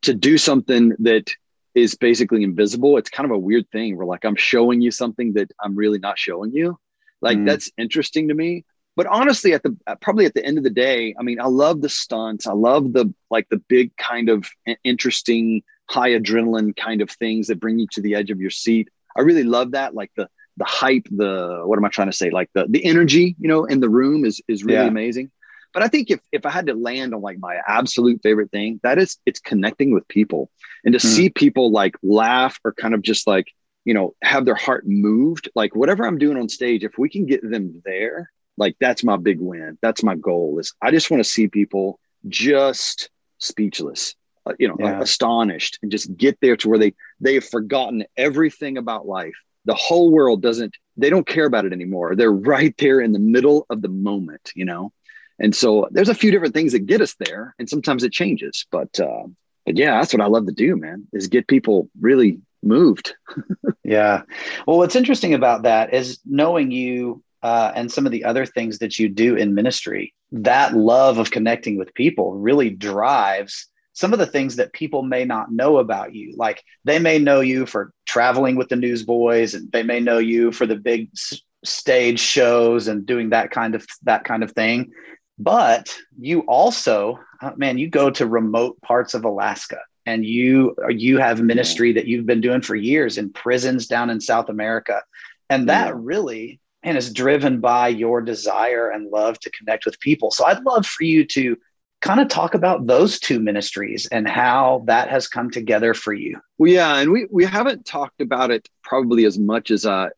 to 0.02 0.14
do 0.14 0.38
something 0.38 0.94
that 1.00 1.30
is 1.74 1.94
basically 1.94 2.42
invisible. 2.42 2.96
It's 2.96 3.10
kind 3.10 3.24
of 3.26 3.30
a 3.30 3.38
weird 3.38 3.70
thing 3.70 3.96
where 3.96 4.06
like 4.06 4.24
I'm 4.24 4.36
showing 4.36 4.80
you 4.80 4.90
something 4.90 5.34
that 5.34 5.50
I'm 5.60 5.76
really 5.76 5.98
not 5.98 6.18
showing 6.18 6.52
you. 6.52 6.78
Like 7.20 7.38
mm. 7.38 7.46
that's 7.46 7.70
interesting 7.76 8.28
to 8.28 8.34
me 8.34 8.64
but 8.98 9.06
honestly 9.06 9.54
at 9.54 9.62
the 9.62 9.76
probably 10.00 10.26
at 10.26 10.34
the 10.34 10.44
end 10.44 10.58
of 10.58 10.64
the 10.64 10.70
day 10.70 11.14
i 11.18 11.22
mean 11.22 11.40
i 11.40 11.46
love 11.46 11.80
the 11.80 11.88
stunts 11.88 12.48
i 12.48 12.52
love 12.52 12.92
the 12.92 13.14
like 13.30 13.48
the 13.48 13.62
big 13.68 13.96
kind 13.96 14.28
of 14.28 14.50
interesting 14.82 15.62
high 15.88 16.10
adrenaline 16.10 16.76
kind 16.76 17.00
of 17.00 17.10
things 17.10 17.48
that 17.48 17.60
bring 17.60 17.78
you 17.78 17.86
to 17.92 18.00
the 18.00 18.14
edge 18.14 18.30
of 18.30 18.40
your 18.40 18.50
seat. 18.50 18.88
I 19.16 19.22
really 19.22 19.44
love 19.44 19.72
that 19.72 19.94
like 19.94 20.12
the 20.16 20.28
the 20.56 20.64
hype 20.64 21.06
the 21.10 21.62
what 21.64 21.78
am 21.78 21.84
i 21.84 21.88
trying 21.88 22.10
to 22.10 22.16
say? 22.16 22.30
Like 22.30 22.50
the 22.54 22.66
the 22.68 22.84
energy 22.84 23.36
you 23.38 23.48
know 23.48 23.64
in 23.64 23.80
the 23.80 23.88
room 23.88 24.24
is 24.24 24.40
is 24.48 24.64
really 24.64 24.80
yeah. 24.80 24.86
amazing. 24.86 25.30
But 25.74 25.82
i 25.82 25.88
think 25.88 26.10
if 26.10 26.20
if 26.32 26.46
i 26.46 26.50
had 26.50 26.66
to 26.66 26.74
land 26.74 27.14
on 27.14 27.20
like 27.20 27.38
my 27.38 27.58
absolute 27.66 28.20
favorite 28.22 28.50
thing 28.50 28.80
that 28.82 28.98
is 28.98 29.18
it's 29.26 29.40
connecting 29.40 29.92
with 29.92 30.06
people. 30.08 30.50
And 30.84 30.92
to 30.92 30.98
mm. 30.98 31.14
see 31.14 31.30
people 31.30 31.70
like 31.70 31.96
laugh 32.02 32.58
or 32.64 32.72
kind 32.72 32.94
of 32.94 33.02
just 33.02 33.26
like 33.26 33.52
you 33.84 33.94
know 33.94 34.14
have 34.22 34.44
their 34.44 34.54
heart 34.54 34.84
moved 34.86 35.48
like 35.54 35.74
whatever 35.74 36.06
i'm 36.06 36.18
doing 36.18 36.36
on 36.36 36.48
stage 36.48 36.84
if 36.84 36.98
we 36.98 37.08
can 37.08 37.26
get 37.26 37.48
them 37.48 37.80
there 37.84 38.30
like 38.58 38.76
that's 38.80 39.04
my 39.04 39.16
big 39.16 39.40
win. 39.40 39.78
That's 39.80 40.02
my 40.02 40.16
goal 40.16 40.58
is 40.58 40.74
i 40.82 40.90
just 40.90 41.10
want 41.10 41.22
to 41.22 41.28
see 41.28 41.48
people 41.48 41.98
just 42.28 43.08
speechless 43.38 44.14
you 44.58 44.68
know 44.68 44.76
yeah. 44.78 45.00
astonished 45.00 45.78
and 45.82 45.90
just 45.90 46.14
get 46.16 46.38
there 46.40 46.56
to 46.56 46.68
where 46.68 46.78
they 46.78 46.94
they 47.20 47.34
have 47.34 47.44
forgotten 47.44 48.04
everything 48.16 48.76
about 48.76 49.06
life. 49.06 49.34
The 49.64 49.74
whole 49.74 50.10
world 50.10 50.42
doesn't 50.42 50.74
they 50.96 51.10
don't 51.10 51.26
care 51.26 51.46
about 51.46 51.64
it 51.64 51.72
anymore. 51.72 52.14
They're 52.14 52.32
right 52.54 52.74
there 52.78 53.00
in 53.00 53.12
the 53.12 53.18
middle 53.18 53.66
of 53.70 53.82
the 53.82 53.88
moment 53.88 54.52
you 54.54 54.64
know? 54.64 54.92
And 55.40 55.54
so 55.54 55.86
there's 55.92 56.08
a 56.08 56.14
few 56.14 56.32
different 56.32 56.54
things 56.54 56.72
that 56.72 56.86
get 56.86 57.00
us 57.00 57.14
there 57.20 57.54
and 57.58 57.68
sometimes 57.68 58.02
it 58.02 58.12
changes 58.12 58.66
but 58.72 58.98
uh 58.98 59.22
but 59.64 59.76
yeah 59.76 59.98
that's 59.98 60.12
what 60.12 60.20
i 60.20 60.26
love 60.26 60.46
to 60.46 60.52
do 60.52 60.74
man 60.74 61.06
is 61.12 61.28
get 61.28 61.46
people 61.46 61.88
really 62.00 62.40
moved. 62.62 63.14
Yeah. 63.84 64.22
Well 64.66 64.76
what's 64.76 64.96
interesting 64.96 65.32
about 65.32 65.62
that 65.62 65.94
is 65.94 66.18
knowing 66.26 66.70
you 66.70 67.22
uh, 67.42 67.72
and 67.74 67.90
some 67.90 68.04
of 68.04 68.12
the 68.12 68.24
other 68.24 68.44
things 68.44 68.78
that 68.78 68.98
you 68.98 69.08
do 69.08 69.36
in 69.36 69.54
ministry, 69.54 70.14
that 70.32 70.74
love 70.74 71.18
of 71.18 71.30
connecting 71.30 71.78
with 71.78 71.94
people 71.94 72.34
really 72.34 72.70
drives 72.70 73.66
some 73.98 74.12
of 74.12 74.20
the 74.20 74.26
things 74.26 74.54
that 74.56 74.72
people 74.72 75.02
may 75.02 75.24
not 75.24 75.50
know 75.50 75.78
about 75.78 76.14
you. 76.14 76.32
Like 76.36 76.62
they 76.84 77.00
may 77.00 77.18
know 77.18 77.40
you 77.40 77.66
for 77.66 77.92
traveling 78.06 78.54
with 78.54 78.68
the 78.68 78.76
newsboys, 78.76 79.54
and 79.54 79.72
they 79.72 79.82
may 79.82 79.98
know 79.98 80.18
you 80.18 80.52
for 80.52 80.66
the 80.66 80.76
big 80.76 81.10
s- 81.16 81.40
stage 81.64 82.20
shows 82.20 82.86
and 82.86 83.04
doing 83.04 83.30
that 83.30 83.50
kind 83.50 83.74
of 83.74 83.84
that 84.04 84.22
kind 84.22 84.44
of 84.44 84.52
thing. 84.52 84.92
But 85.36 85.98
you 86.16 86.42
also, 86.42 87.18
uh, 87.42 87.50
man, 87.56 87.76
you 87.76 87.88
go 87.88 88.08
to 88.08 88.24
remote 88.24 88.80
parts 88.82 89.14
of 89.14 89.24
Alaska 89.24 89.78
and 90.06 90.24
you 90.24 90.76
you 90.90 91.18
have 91.18 91.40
ministry 91.40 91.92
that 91.94 92.06
you've 92.06 92.26
been 92.26 92.40
doing 92.40 92.62
for 92.62 92.76
years 92.76 93.18
in 93.18 93.32
prisons 93.32 93.88
down 93.88 94.10
in 94.10 94.20
South 94.20 94.48
America. 94.48 95.02
And 95.50 95.68
that 95.70 95.96
really 95.96 96.60
and 96.84 96.96
is 96.96 97.12
driven 97.12 97.58
by 97.58 97.88
your 97.88 98.20
desire 98.20 98.90
and 98.90 99.10
love 99.10 99.40
to 99.40 99.50
connect 99.50 99.84
with 99.86 99.98
people. 99.98 100.30
So 100.30 100.44
I'd 100.44 100.62
love 100.62 100.86
for 100.86 101.02
you 101.02 101.26
to 101.26 101.56
kind 102.00 102.20
of 102.20 102.28
talk 102.28 102.54
about 102.54 102.86
those 102.86 103.18
two 103.18 103.40
ministries 103.40 104.06
and 104.06 104.28
how 104.28 104.82
that 104.86 105.08
has 105.08 105.26
come 105.28 105.50
together 105.50 105.94
for 105.94 106.12
you. 106.12 106.40
Well, 106.58 106.70
yeah, 106.70 106.96
and 106.96 107.10
we 107.10 107.26
we 107.30 107.44
haven't 107.44 107.86
talked 107.86 108.20
about 108.20 108.50
it 108.50 108.68
probably 108.82 109.24
as 109.24 109.38
much 109.38 109.70
as 109.70 109.84
uh 109.84 110.08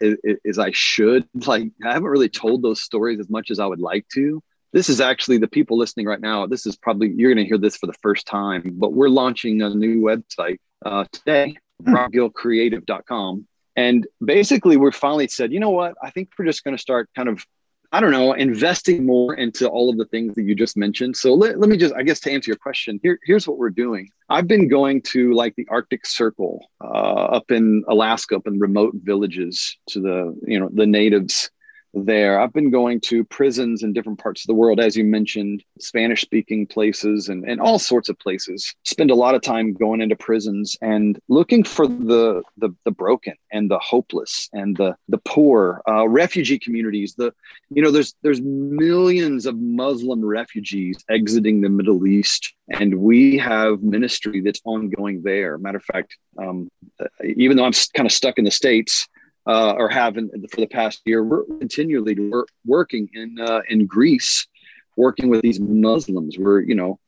as 0.47 0.59
I 0.59 0.71
should. 0.73 1.27
Like 1.47 1.71
I 1.85 1.93
haven't 1.93 2.09
really 2.09 2.29
told 2.29 2.63
those 2.63 2.83
stories 2.83 3.19
as 3.19 3.31
much 3.31 3.51
as 3.51 3.59
I 3.59 3.67
would 3.67 3.81
like 3.81 4.07
to. 4.15 4.43
This 4.73 4.89
is 4.89 5.01
actually 5.01 5.39
the 5.39 5.49
people 5.49 5.77
listening 5.77 6.07
right 6.07 6.21
now. 6.21 6.47
This 6.47 6.65
is 6.67 6.77
probably 6.77 7.13
you're 7.17 7.35
going 7.35 7.45
to 7.45 7.49
hear 7.49 7.59
this 7.59 7.77
for 7.77 7.87
the 7.87 7.99
first 8.03 8.27
time, 8.27 8.63
but 8.75 8.93
we're 8.93 9.09
launching 9.09 9.63
a 9.63 9.71
new 9.71 10.01
website 10.01 10.59
uh, 10.87 11.05
today, 11.13 11.57
hmm. 11.85 11.95
brockgillcreative.com 11.95 13.47
and 13.77 14.07
basically, 14.23 14.77
we 14.77 14.91
finally 14.93 15.29
said, 15.29 15.53
you 15.53 15.61
know 15.61 15.71
what? 15.71 15.95
I 16.03 16.11
think 16.11 16.31
we're 16.39 16.45
just 16.45 16.65
going 16.65 16.77
to 16.77 16.81
start 16.81 17.09
kind 17.17 17.29
of, 17.29 17.47
I 17.93 18.01
don't 18.01 18.13
know, 18.13 18.33
investing 18.35 19.05
more 19.05 19.35
into 19.35 19.69
all 19.69 19.91
of 19.91 19.99
the 19.99 20.05
things 20.05 20.37
that 20.37 20.43
you 20.43 20.55
just 20.55 20.77
mentioned. 20.77 21.17
So 21.17 21.35
let, 21.35 21.59
let 21.59 21.69
me 21.69 21.77
just, 21.77 21.93
I 21.95 22.05
guess, 22.05 22.21
to 22.21 22.31
answer 22.31 22.51
your 22.51 22.57
question, 22.57 23.01
here, 23.03 23.19
here's 23.25 23.49
what 23.49 23.59
we're 23.59 23.71
doing. 23.71 24.09
I've 24.29 24.47
been 24.47 24.69
going 24.69 25.03
to 25.03 25.35
like 25.35 25.57
the 25.57 25.67
Arctic 25.69 26.07
Circle 26.07 26.69
uh, 26.81 26.87
up 26.87 27.51
in 27.51 27.83
Alaska, 27.89 28.37
up 28.37 28.47
in 28.47 28.61
remote 28.61 28.95
villages 29.03 29.77
to 29.89 30.01
the, 30.01 30.39
you 30.47 30.61
know, 30.61 30.71
the 30.73 30.87
natives 30.87 31.51
there. 31.95 32.41
I've 32.41 32.53
been 32.53 32.71
going 32.71 33.01
to 33.03 33.25
prisons 33.25 33.83
in 33.83 33.93
different 33.93 34.19
parts 34.19 34.43
of 34.43 34.47
the 34.47 34.55
world, 34.55 34.81
as 34.81 34.97
you 34.97 35.05
mentioned, 35.05 35.65
Spanish 35.79 36.21
speaking 36.21 36.67
places 36.67 37.29
and, 37.29 37.45
and 37.49 37.61
all 37.61 37.79
sorts 37.79 38.09
of 38.09 38.19
places. 38.19 38.75
Spend 38.85 39.11
a 39.11 39.15
lot 39.15 39.35
of 39.35 39.43
time 39.43 39.73
going 39.73 40.01
into 40.01 40.17
prisons 40.17 40.77
and 40.81 41.19
looking 41.29 41.65
for 41.65 41.87
the 41.87 42.43
the, 42.59 42.71
the 42.85 42.91
broken 42.91 43.35
and 43.53 43.71
the 43.71 43.79
hopeless 43.79 44.49
and 44.53 44.77
the 44.77 44.97
the 45.09 45.19
poor, 45.19 45.83
uh, 45.89 46.09
refugee 46.09 46.59
communities. 46.59 47.15
The 47.15 47.33
you 47.71 47.83
know 47.83 47.91
there's 47.91 48.15
there's 48.23 48.41
millions 48.41 49.47
of 49.47 49.59
Muslim 49.59 50.25
refugees 50.25 51.05
exiting 51.09 51.61
the 51.61 51.69
Middle 51.69 52.07
East, 52.07 52.55
and 52.71 53.01
we 53.01 53.37
have 53.39 53.83
ministry 53.83 54.41
that's 54.41 54.61
ongoing 54.65 55.23
there. 55.23 55.59
Matter 55.59 55.79
of 55.79 55.85
fact, 55.85 56.17
um, 56.39 56.69
even 57.37 57.57
though 57.57 57.65
I'm 57.65 57.73
kind 57.95 58.07
of 58.07 58.13
stuck 58.13 58.39
in 58.39 58.45
the 58.45 58.51
states 58.51 59.09
uh, 59.47 59.73
or 59.73 59.89
have 59.89 60.17
in, 60.17 60.31
for 60.51 60.61
the 60.61 60.67
past 60.67 61.03
year. 61.05 61.23
We're 61.25 61.45
continually 61.59 62.15
work, 62.19 62.49
working 62.65 63.09
in 63.13 63.39
uh, 63.41 63.61
in 63.69 63.87
Greece, 63.87 64.47
working 64.97 65.29
with 65.29 65.43
these 65.43 65.61
Muslims. 65.61 66.39
We're 66.39 66.61
you 66.61 66.75
know 66.75 66.99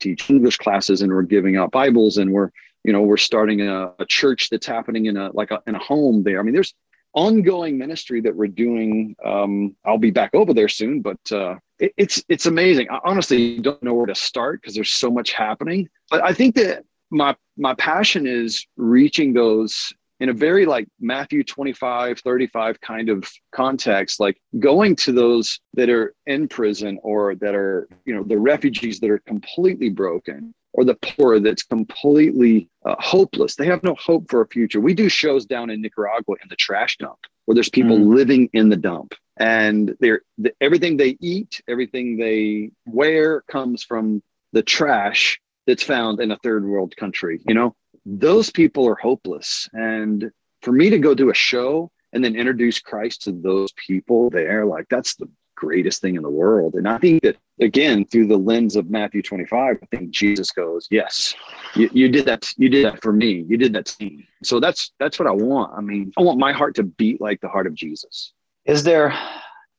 teach 0.00 0.28
English 0.28 0.56
classes 0.56 1.00
and 1.02 1.12
we're 1.12 1.22
giving 1.22 1.56
out 1.56 1.70
Bibles 1.70 2.16
and 2.16 2.32
we're 2.32 2.50
you 2.84 2.92
know 2.92 3.02
we're 3.02 3.16
starting 3.16 3.60
a, 3.62 3.92
a 3.98 4.06
church 4.06 4.48
that's 4.50 4.66
happening 4.66 5.06
in 5.06 5.16
a 5.16 5.30
like 5.32 5.50
a, 5.50 5.62
in 5.66 5.74
a 5.74 5.78
home 5.78 6.22
there. 6.22 6.40
I 6.40 6.42
mean, 6.42 6.54
there's 6.54 6.74
ongoing 7.12 7.76
ministry 7.76 8.20
that 8.20 8.34
we're 8.34 8.46
doing. 8.46 9.16
Um, 9.24 9.76
I'll 9.84 9.98
be 9.98 10.10
back 10.10 10.34
over 10.34 10.54
there 10.54 10.68
soon, 10.68 11.02
but 11.02 11.18
uh, 11.32 11.56
it, 11.78 11.92
it's 11.96 12.22
it's 12.28 12.46
amazing. 12.46 12.88
I 12.90 13.00
honestly 13.04 13.58
don't 13.58 13.82
know 13.82 13.94
where 13.94 14.06
to 14.06 14.14
start 14.14 14.60
because 14.60 14.74
there's 14.74 14.92
so 14.92 15.10
much 15.10 15.32
happening. 15.32 15.88
But 16.10 16.22
I 16.24 16.32
think 16.32 16.54
that 16.56 16.84
my 17.10 17.36
my 17.56 17.74
passion 17.74 18.26
is 18.26 18.66
reaching 18.76 19.32
those 19.32 19.92
in 20.20 20.28
a 20.28 20.34
very 20.34 20.66
like 20.66 20.86
Matthew 21.00 21.42
25, 21.42 22.20
35 22.20 22.80
kind 22.80 23.08
of 23.08 23.28
context, 23.52 24.20
like 24.20 24.40
going 24.58 24.94
to 24.96 25.12
those 25.12 25.58
that 25.74 25.88
are 25.88 26.14
in 26.26 26.46
prison 26.46 26.98
or 27.02 27.34
that 27.36 27.54
are, 27.54 27.88
you 28.04 28.14
know, 28.14 28.22
the 28.22 28.38
refugees 28.38 29.00
that 29.00 29.10
are 29.10 29.20
completely 29.26 29.88
broken 29.88 30.54
or 30.74 30.84
the 30.84 30.96
poor 31.02 31.40
that's 31.40 31.62
completely 31.64 32.68
uh, 32.84 32.94
hopeless. 32.98 33.56
They 33.56 33.66
have 33.66 33.82
no 33.82 33.96
hope 33.98 34.30
for 34.30 34.42
a 34.42 34.46
future. 34.46 34.80
We 34.80 34.94
do 34.94 35.08
shows 35.08 35.46
down 35.46 35.70
in 35.70 35.80
Nicaragua 35.80 36.36
in 36.42 36.48
the 36.48 36.56
trash 36.56 36.96
dump 36.98 37.18
where 37.46 37.54
there's 37.54 37.70
people 37.70 37.98
mm. 37.98 38.14
living 38.14 38.50
in 38.52 38.68
the 38.68 38.76
dump 38.76 39.14
and 39.38 39.96
they're 40.00 40.20
the, 40.38 40.52
everything 40.60 40.96
they 40.96 41.16
eat, 41.20 41.62
everything 41.66 42.18
they 42.18 42.70
wear 42.86 43.40
comes 43.42 43.82
from 43.82 44.22
the 44.52 44.62
trash 44.62 45.40
that's 45.66 45.82
found 45.82 46.20
in 46.20 46.30
a 46.30 46.36
third 46.38 46.64
world 46.64 46.94
country, 46.96 47.40
you 47.46 47.54
know? 47.54 47.74
Those 48.04 48.50
people 48.50 48.88
are 48.88 48.96
hopeless. 48.96 49.68
And 49.72 50.30
for 50.62 50.72
me 50.72 50.90
to 50.90 50.98
go 50.98 51.14
do 51.14 51.30
a 51.30 51.34
show 51.34 51.90
and 52.12 52.24
then 52.24 52.36
introduce 52.36 52.80
Christ 52.80 53.22
to 53.22 53.32
those 53.32 53.72
people 53.72 54.30
there, 54.30 54.66
like 54.66 54.86
that's 54.88 55.14
the 55.14 55.28
greatest 55.54 56.00
thing 56.00 56.16
in 56.16 56.22
the 56.22 56.30
world. 56.30 56.74
And 56.74 56.88
I 56.88 56.98
think 56.98 57.22
that 57.22 57.36
again, 57.60 58.04
through 58.06 58.26
the 58.26 58.36
lens 58.36 58.76
of 58.76 58.90
Matthew 58.90 59.22
25, 59.22 59.78
I 59.82 59.86
think 59.94 60.10
Jesus 60.10 60.50
goes, 60.50 60.88
Yes, 60.90 61.34
you, 61.74 61.90
you 61.92 62.08
did 62.08 62.24
that, 62.26 62.50
you 62.56 62.68
did 62.68 62.86
that 62.86 63.02
for 63.02 63.12
me. 63.12 63.44
You 63.46 63.56
did 63.58 63.74
that 63.74 63.86
to 63.86 64.04
me. 64.04 64.26
So 64.42 64.58
that's 64.58 64.92
that's 64.98 65.18
what 65.18 65.28
I 65.28 65.32
want. 65.32 65.72
I 65.76 65.80
mean, 65.80 66.12
I 66.16 66.22
want 66.22 66.38
my 66.38 66.52
heart 66.52 66.74
to 66.76 66.82
beat 66.82 67.20
like 67.20 67.40
the 67.40 67.48
heart 67.48 67.66
of 67.66 67.74
Jesus. 67.74 68.32
Is 68.64 68.82
there 68.82 69.14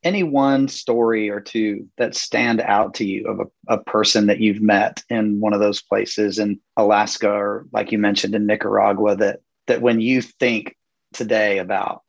any 0.04 0.24
one 0.24 0.68
story 0.68 1.30
or 1.30 1.40
two 1.40 1.88
that 1.98 2.16
stand 2.16 2.62
out 2.62 2.96
to 2.96 3.06
you 3.06 3.28
of 3.28 3.40
a, 3.40 3.76
a, 3.76 3.84
person 3.84 4.28
that 4.28 4.40
you've 4.40 4.62
met 4.62 5.04
in 5.10 5.40
one 5.40 5.54
of 5.54 5.60
those 5.60 5.82
places 5.82 6.40
in 6.40 6.60
Alaska 6.78 7.30
or 7.30 7.68
like 7.72 7.92
you 7.92 7.98
mentioned 7.98 8.34
in 8.34 8.46
Nicaragua 8.46 9.16
that 9.18 9.40
that 9.68 9.82
when 9.82 10.02
you 10.02 10.22
think 10.22 10.76
today 11.14 11.60
about 11.60 12.02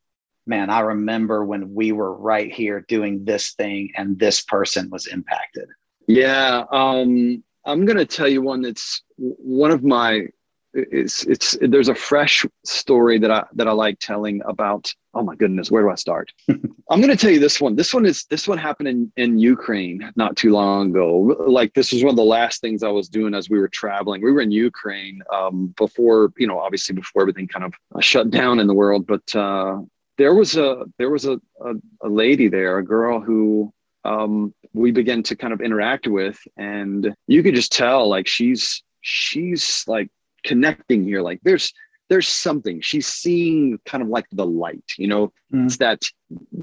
man 0.47 0.71
I 0.71 0.81
remember 0.81 1.45
when 1.45 1.75
we 1.75 1.93
were 1.93 2.15
right 2.15 2.53
here 2.53 2.85
doing 2.89 3.25
this 3.25 3.53
thing 3.53 3.93
and 3.97 4.19
this 4.19 4.41
person 4.41 4.89
was 4.91 5.07
impacted. 5.07 5.69
Yeah, 6.07 6.65
um 6.71 7.43
I'm 7.65 7.85
going 7.85 7.99
to 7.99 8.07
tell 8.07 8.27
you 8.27 8.43
one 8.43 8.63
that's 8.63 9.03
one 9.17 9.71
of 9.71 9.85
my 9.85 10.27
it's 10.75 11.25
it's 11.25 11.57
there's 11.61 11.89
a 11.89 11.95
fresh 11.95 12.47
story 12.65 13.19
that 13.19 13.31
I 13.31 13.45
that 13.55 13.69
I 13.69 13.73
like 13.73 13.99
telling 13.99 14.41
about 14.47 14.93
oh 15.15 15.23
my 15.23 15.35
goodness 15.35 15.71
where 15.71 15.83
do 15.83 15.91
I 15.91 15.95
start? 15.95 16.33
I'm 16.49 17.01
going 17.01 17.09
to 17.09 17.17
tell 17.17 17.31
you 17.31 17.39
this 17.39 17.61
one. 17.61 17.77
This 17.77 17.93
one 17.93 18.07
is 18.07 18.25
this 18.25 18.49
one 18.49 18.59
happened 18.59 18.89
in 18.89 19.13
in 19.17 19.39
Ukraine 19.39 20.11
not 20.17 20.37
too 20.37 20.53
long 20.53 20.91
ago. 20.91 21.37
Like 21.47 21.75
this 21.75 21.93
was 21.93 22.03
one 22.03 22.11
of 22.11 22.17
the 22.17 22.25
last 22.25 22.61
things 22.61 22.83
I 22.83 22.89
was 22.89 23.09
doing 23.09 23.35
as 23.35 23.51
we 23.51 23.59
were 23.59 23.69
traveling. 23.69 24.23
We 24.23 24.33
were 24.33 24.41
in 24.41 24.51
Ukraine 24.51 25.21
um, 25.33 25.75
before 25.77 26.33
you 26.39 26.47
know 26.47 26.59
obviously 26.59 26.95
before 26.95 27.23
everything 27.23 27.49
kind 27.49 27.65
of 27.65 27.75
shut 28.03 28.31
down 28.31 28.59
in 28.59 28.67
the 28.67 28.75
world 28.75 29.07
but 29.07 29.35
uh, 29.35 29.79
there 30.19 30.35
was 30.35 30.57
a 30.57 30.85
there 30.99 31.11
was 31.11 31.25
a, 31.27 31.41
a, 31.65 31.75
a 32.03 32.09
lady 32.09 32.49
there 32.49 32.79
a 32.79 32.85
girl 32.85 33.21
who 33.21 33.73
um, 34.05 34.55
we 34.73 34.91
began 34.91 35.23
to 35.25 35.37
kind 35.37 35.53
of 35.53 35.61
interact 35.61 36.07
with 36.07 36.39
and 36.57 37.15
you 37.27 37.43
could 37.43 37.55
just 37.55 37.73
tell 37.73 38.09
like 38.09 38.27
she's 38.27 38.83
she's 39.01 39.85
like 39.87 40.09
connecting 40.45 41.05
here 41.05 41.23
like 41.23 41.41
there's 41.43 41.73
there's 42.13 42.29
something. 42.29 42.83
She's 42.83 43.07
seeing 43.07 43.79
kind 43.87 44.03
of 44.03 44.11
like 44.11 44.27
the 44.33 44.45
light 44.45 44.85
you 44.99 45.07
know? 45.07 45.33
Mm. 45.51 45.65
it's 45.65 45.79
that 45.79 46.03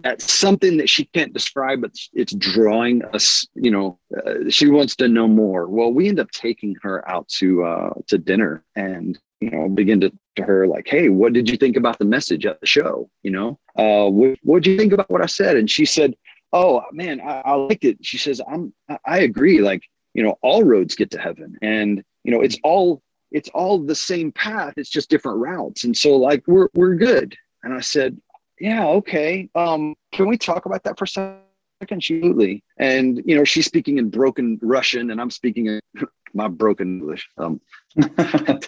that's 0.04 0.32
something 0.32 0.78
that 0.78 0.90
she 0.90 1.06
can't 1.06 1.34
describe 1.34 1.82
but 1.82 1.92
it's 2.14 2.34
drawing 2.34 3.04
us 3.14 3.48
you 3.56 3.72
know 3.72 4.00
uh, 4.16 4.50
she 4.50 4.68
wants 4.70 4.96
to 4.98 5.08
know 5.08 5.28
more. 5.28 5.68
Well 5.68 5.92
we 5.92 6.08
end 6.08 6.20
up 6.20 6.30
taking 6.30 6.76
her 6.84 7.08
out 7.10 7.28
to 7.40 7.64
uh 7.64 7.94
to 8.08 8.20
dinner 8.20 8.64
and 8.76 9.18
you 9.42 9.50
know 9.50 9.70
begin 9.70 10.00
to, 10.02 10.12
to 10.36 10.44
her 10.44 10.68
like 10.68 10.88
hey 10.88 11.10
what 11.10 11.34
did 11.34 11.50
you 11.50 11.58
think 11.58 11.78
about 11.78 11.98
the 11.98 12.06
message 12.06 12.46
at 12.46 12.60
the 12.62 12.68
show? 12.68 13.10
You 13.24 13.32
know? 13.32 13.60
Uh 13.76 14.08
what 14.08 14.38
what 14.44 14.62
do 14.62 14.70
you 14.70 14.78
think 14.78 14.94
about 14.94 15.10
what 15.10 15.24
i 15.24 15.28
said? 15.28 15.56
And 15.56 15.70
she 15.70 15.86
said 15.86 16.14
oh 16.54 16.84
man 16.92 17.22
I, 17.22 17.42
I 17.46 17.54
liked 17.56 17.86
it. 17.86 17.98
She 18.06 18.20
says 18.20 18.40
i'm 18.48 18.72
i 19.04 19.20
agree 19.22 19.62
like 19.62 19.82
you 20.14 20.22
know 20.22 20.38
all 20.44 20.64
roads 20.64 20.94
get 20.94 21.10
to 21.12 21.20
heaven. 21.20 21.58
And 21.64 22.04
you 22.24 22.32
know 22.32 22.42
it's 22.42 22.60
all 22.64 23.02
it's 23.32 23.50
all 23.50 23.80
the 23.80 23.96
same 23.96 24.32
path 24.32 24.74
it's 24.78 24.90
just 24.90 25.10
different 25.10 25.40
routes. 25.40 25.84
And 25.84 25.96
so 25.96 26.16
like 26.16 26.44
we're 26.48 26.70
we're 26.74 26.96
good. 26.96 27.36
And 27.64 27.74
i 27.74 27.82
said 27.82 28.18
yeah 28.60 28.86
okay 28.88 29.50
um 29.56 29.96
can 30.12 30.28
we 30.28 30.38
talk 30.38 30.66
about 30.66 30.84
that 30.84 30.98
for 30.98 31.06
a 31.06 31.08
second? 31.08 31.40
Absolutely. 31.82 32.64
And 32.78 33.22
you 33.26 33.36
know 33.36 33.44
she's 33.44 33.66
speaking 33.66 33.98
in 33.98 34.10
broken 34.10 34.60
russian 34.62 35.12
and 35.12 35.22
i'm 35.22 35.32
speaking 35.32 35.68
in 35.68 35.80
my 36.34 36.48
broken 36.48 37.00
english. 37.00 37.28
Um 37.38 37.62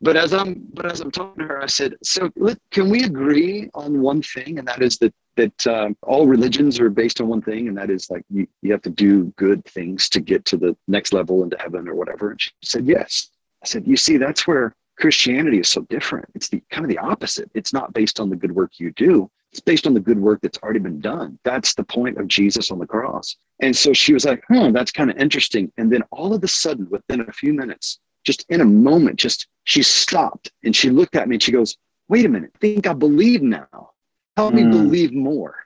but 0.00 0.16
as 0.16 0.34
i'm 0.34 0.66
but 0.74 0.90
as 0.90 1.00
i'm 1.00 1.10
talking 1.10 1.42
to 1.42 1.48
her 1.48 1.62
i 1.62 1.66
said 1.66 1.94
so 2.02 2.30
can 2.70 2.88
we 2.88 3.04
agree 3.04 3.70
on 3.74 4.00
one 4.00 4.22
thing? 4.22 4.58
And 4.58 4.66
that 4.68 4.82
is 4.82 4.98
that 4.98 5.14
that 5.36 5.66
uh, 5.66 5.88
all 6.02 6.26
religions 6.26 6.78
are 6.78 6.90
based 6.90 7.20
on 7.20 7.28
one 7.28 7.40
thing 7.40 7.68
and 7.68 7.76
that 7.78 7.88
is 7.88 8.10
like 8.10 8.22
you, 8.28 8.46
you 8.60 8.70
have 8.70 8.82
to 8.82 8.90
do 8.90 9.32
good 9.36 9.64
things 9.64 10.08
to 10.10 10.20
get 10.20 10.44
to 10.44 10.58
the 10.58 10.76
next 10.88 11.14
level 11.14 11.42
into 11.42 11.56
heaven 11.58 11.88
or 11.88 11.94
whatever. 11.94 12.32
And 12.32 12.40
she 12.40 12.50
said 12.62 12.86
yes 12.86 13.30
I 13.62 13.66
said, 13.66 13.86
you 13.86 13.96
see, 13.96 14.16
that's 14.16 14.46
where 14.46 14.74
Christianity 14.98 15.58
is 15.58 15.68
so 15.68 15.82
different. 15.82 16.26
It's 16.34 16.48
the 16.48 16.62
kind 16.70 16.84
of 16.84 16.90
the 16.90 16.98
opposite. 16.98 17.50
It's 17.54 17.72
not 17.72 17.92
based 17.92 18.20
on 18.20 18.30
the 18.30 18.36
good 18.36 18.52
work 18.52 18.72
you 18.78 18.92
do. 18.92 19.30
It's 19.50 19.60
based 19.60 19.86
on 19.86 19.94
the 19.94 20.00
good 20.00 20.18
work 20.18 20.40
that's 20.40 20.58
already 20.58 20.78
been 20.78 21.00
done. 21.00 21.38
That's 21.44 21.74
the 21.74 21.84
point 21.84 22.18
of 22.18 22.28
Jesus 22.28 22.70
on 22.70 22.78
the 22.78 22.86
cross. 22.86 23.36
And 23.60 23.76
so 23.76 23.92
she 23.92 24.14
was 24.14 24.24
like, 24.24 24.42
huh, 24.48 24.70
that's 24.72 24.90
kind 24.90 25.10
of 25.10 25.16
interesting. 25.18 25.70
And 25.76 25.92
then 25.92 26.02
all 26.10 26.32
of 26.34 26.42
a 26.42 26.48
sudden, 26.48 26.88
within 26.90 27.20
a 27.20 27.32
few 27.32 27.52
minutes, 27.52 27.98
just 28.24 28.46
in 28.48 28.60
a 28.60 28.64
moment, 28.64 29.18
just 29.18 29.48
she 29.64 29.82
stopped 29.82 30.50
and 30.64 30.74
she 30.74 30.90
looked 30.90 31.16
at 31.16 31.28
me 31.28 31.36
and 31.36 31.42
she 31.42 31.52
goes, 31.52 31.76
wait 32.08 32.24
a 32.24 32.28
minute, 32.28 32.50
I 32.54 32.58
think 32.58 32.86
I 32.86 32.92
believe 32.92 33.42
now. 33.42 33.90
Help 34.36 34.54
mm. 34.54 34.56
me 34.56 34.62
hmm. 34.62 34.70
believe 34.70 35.12
more. 35.12 35.56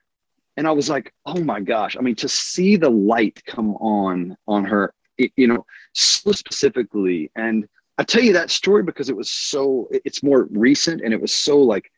And 0.56 0.66
I 0.66 0.70
was 0.72 0.88
like, 0.88 1.12
oh 1.24 1.42
my 1.42 1.60
gosh. 1.60 1.96
I 1.96 2.00
mean, 2.00 2.16
to 2.16 2.28
see 2.28 2.76
the 2.76 2.90
light 2.90 3.42
come 3.44 3.76
on 3.76 4.36
on 4.48 4.64
her, 4.64 4.94
you 5.18 5.46
know, 5.46 5.66
so 5.92 6.32
specifically. 6.32 7.30
And 7.36 7.68
I 7.98 8.04
tell 8.04 8.22
you 8.22 8.34
that 8.34 8.50
story 8.50 8.82
because 8.82 9.08
it 9.08 9.16
was 9.16 9.30
so 9.30 9.88
it's 9.90 10.22
more 10.22 10.48
recent 10.50 11.00
and 11.00 11.12
it 11.12 11.20
was 11.20 11.34
so 11.34 11.60
like 11.60 11.90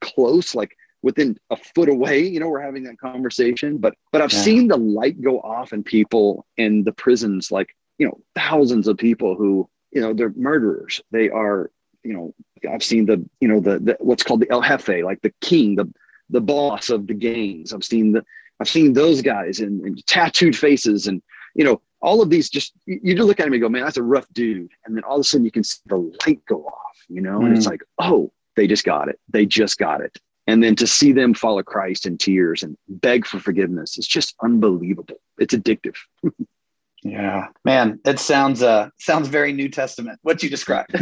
close, 0.00 0.54
like 0.54 0.76
within 1.02 1.38
a 1.50 1.56
foot 1.56 1.88
away, 1.88 2.26
you 2.26 2.40
know, 2.40 2.48
we're 2.48 2.60
having 2.60 2.82
that 2.84 2.98
conversation. 2.98 3.78
But 3.78 3.94
but 4.12 4.20
I've 4.20 4.32
yeah. 4.32 4.40
seen 4.40 4.68
the 4.68 4.76
light 4.76 5.20
go 5.20 5.40
off 5.40 5.72
in 5.72 5.82
people 5.82 6.44
in 6.56 6.84
the 6.84 6.92
prisons, 6.92 7.50
like, 7.50 7.74
you 7.98 8.06
know, 8.06 8.20
thousands 8.34 8.88
of 8.88 8.98
people 8.98 9.34
who, 9.34 9.68
you 9.92 10.00
know, 10.00 10.12
they're 10.12 10.32
murderers. 10.36 11.00
They 11.10 11.30
are, 11.30 11.70
you 12.02 12.12
know, 12.12 12.34
I've 12.70 12.82
seen 12.82 13.06
the, 13.06 13.24
you 13.40 13.48
know, 13.48 13.60
the, 13.60 13.78
the 13.78 13.96
what's 14.00 14.22
called 14.22 14.40
the 14.40 14.50
El 14.50 14.62
Jefe, 14.62 15.04
like 15.04 15.22
the 15.22 15.32
king, 15.40 15.76
the 15.76 15.92
the 16.28 16.40
boss 16.40 16.90
of 16.90 17.06
the 17.06 17.14
gangs. 17.14 17.72
I've 17.72 17.84
seen 17.84 18.12
the 18.12 18.24
I've 18.60 18.68
seen 18.68 18.92
those 18.92 19.22
guys 19.22 19.60
and 19.60 20.04
tattooed 20.06 20.56
faces 20.56 21.06
and 21.06 21.22
you 21.54 21.64
know 21.64 21.80
all 22.00 22.22
of 22.22 22.30
these 22.30 22.48
just 22.48 22.72
you 22.86 23.14
just 23.14 23.26
look 23.26 23.40
at 23.40 23.46
him 23.46 23.52
and 23.52 23.62
go, 23.62 23.68
man, 23.68 23.84
that's 23.84 23.96
a 23.96 24.02
rough 24.02 24.26
dude. 24.32 24.70
And 24.84 24.96
then 24.96 25.04
all 25.04 25.16
of 25.16 25.20
a 25.20 25.24
sudden 25.24 25.44
you 25.44 25.50
can 25.50 25.64
see 25.64 25.80
the 25.86 25.96
light 26.26 26.44
go 26.46 26.64
off, 26.64 26.96
you 27.08 27.20
know, 27.20 27.40
mm. 27.40 27.46
and 27.46 27.56
it's 27.56 27.66
mm. 27.66 27.70
like, 27.70 27.82
oh, 27.98 28.32
they 28.54 28.66
just 28.66 28.84
got 28.84 29.08
it. 29.08 29.18
They 29.28 29.46
just 29.46 29.78
got 29.78 30.00
it. 30.00 30.18
And 30.46 30.62
then 30.62 30.76
to 30.76 30.86
see 30.86 31.12
them 31.12 31.34
follow 31.34 31.62
Christ 31.62 32.06
in 32.06 32.18
tears 32.18 32.62
and 32.62 32.76
beg 32.88 33.26
for 33.26 33.40
forgiveness, 33.40 33.98
it's 33.98 34.06
just 34.06 34.34
unbelievable. 34.42 35.20
It's 35.38 35.54
addictive. 35.54 35.96
yeah, 37.02 37.48
man, 37.64 38.00
it 38.04 38.20
sounds 38.20 38.62
uh 38.62 38.90
sounds 38.98 39.28
very 39.28 39.52
New 39.52 39.68
Testament. 39.68 40.18
What 40.22 40.42
you 40.42 40.50
described. 40.50 40.94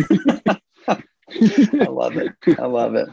I 0.89 1.87
love 1.89 2.17
it. 2.17 2.33
I 2.59 2.67
love 2.67 2.95
it. 2.95 3.09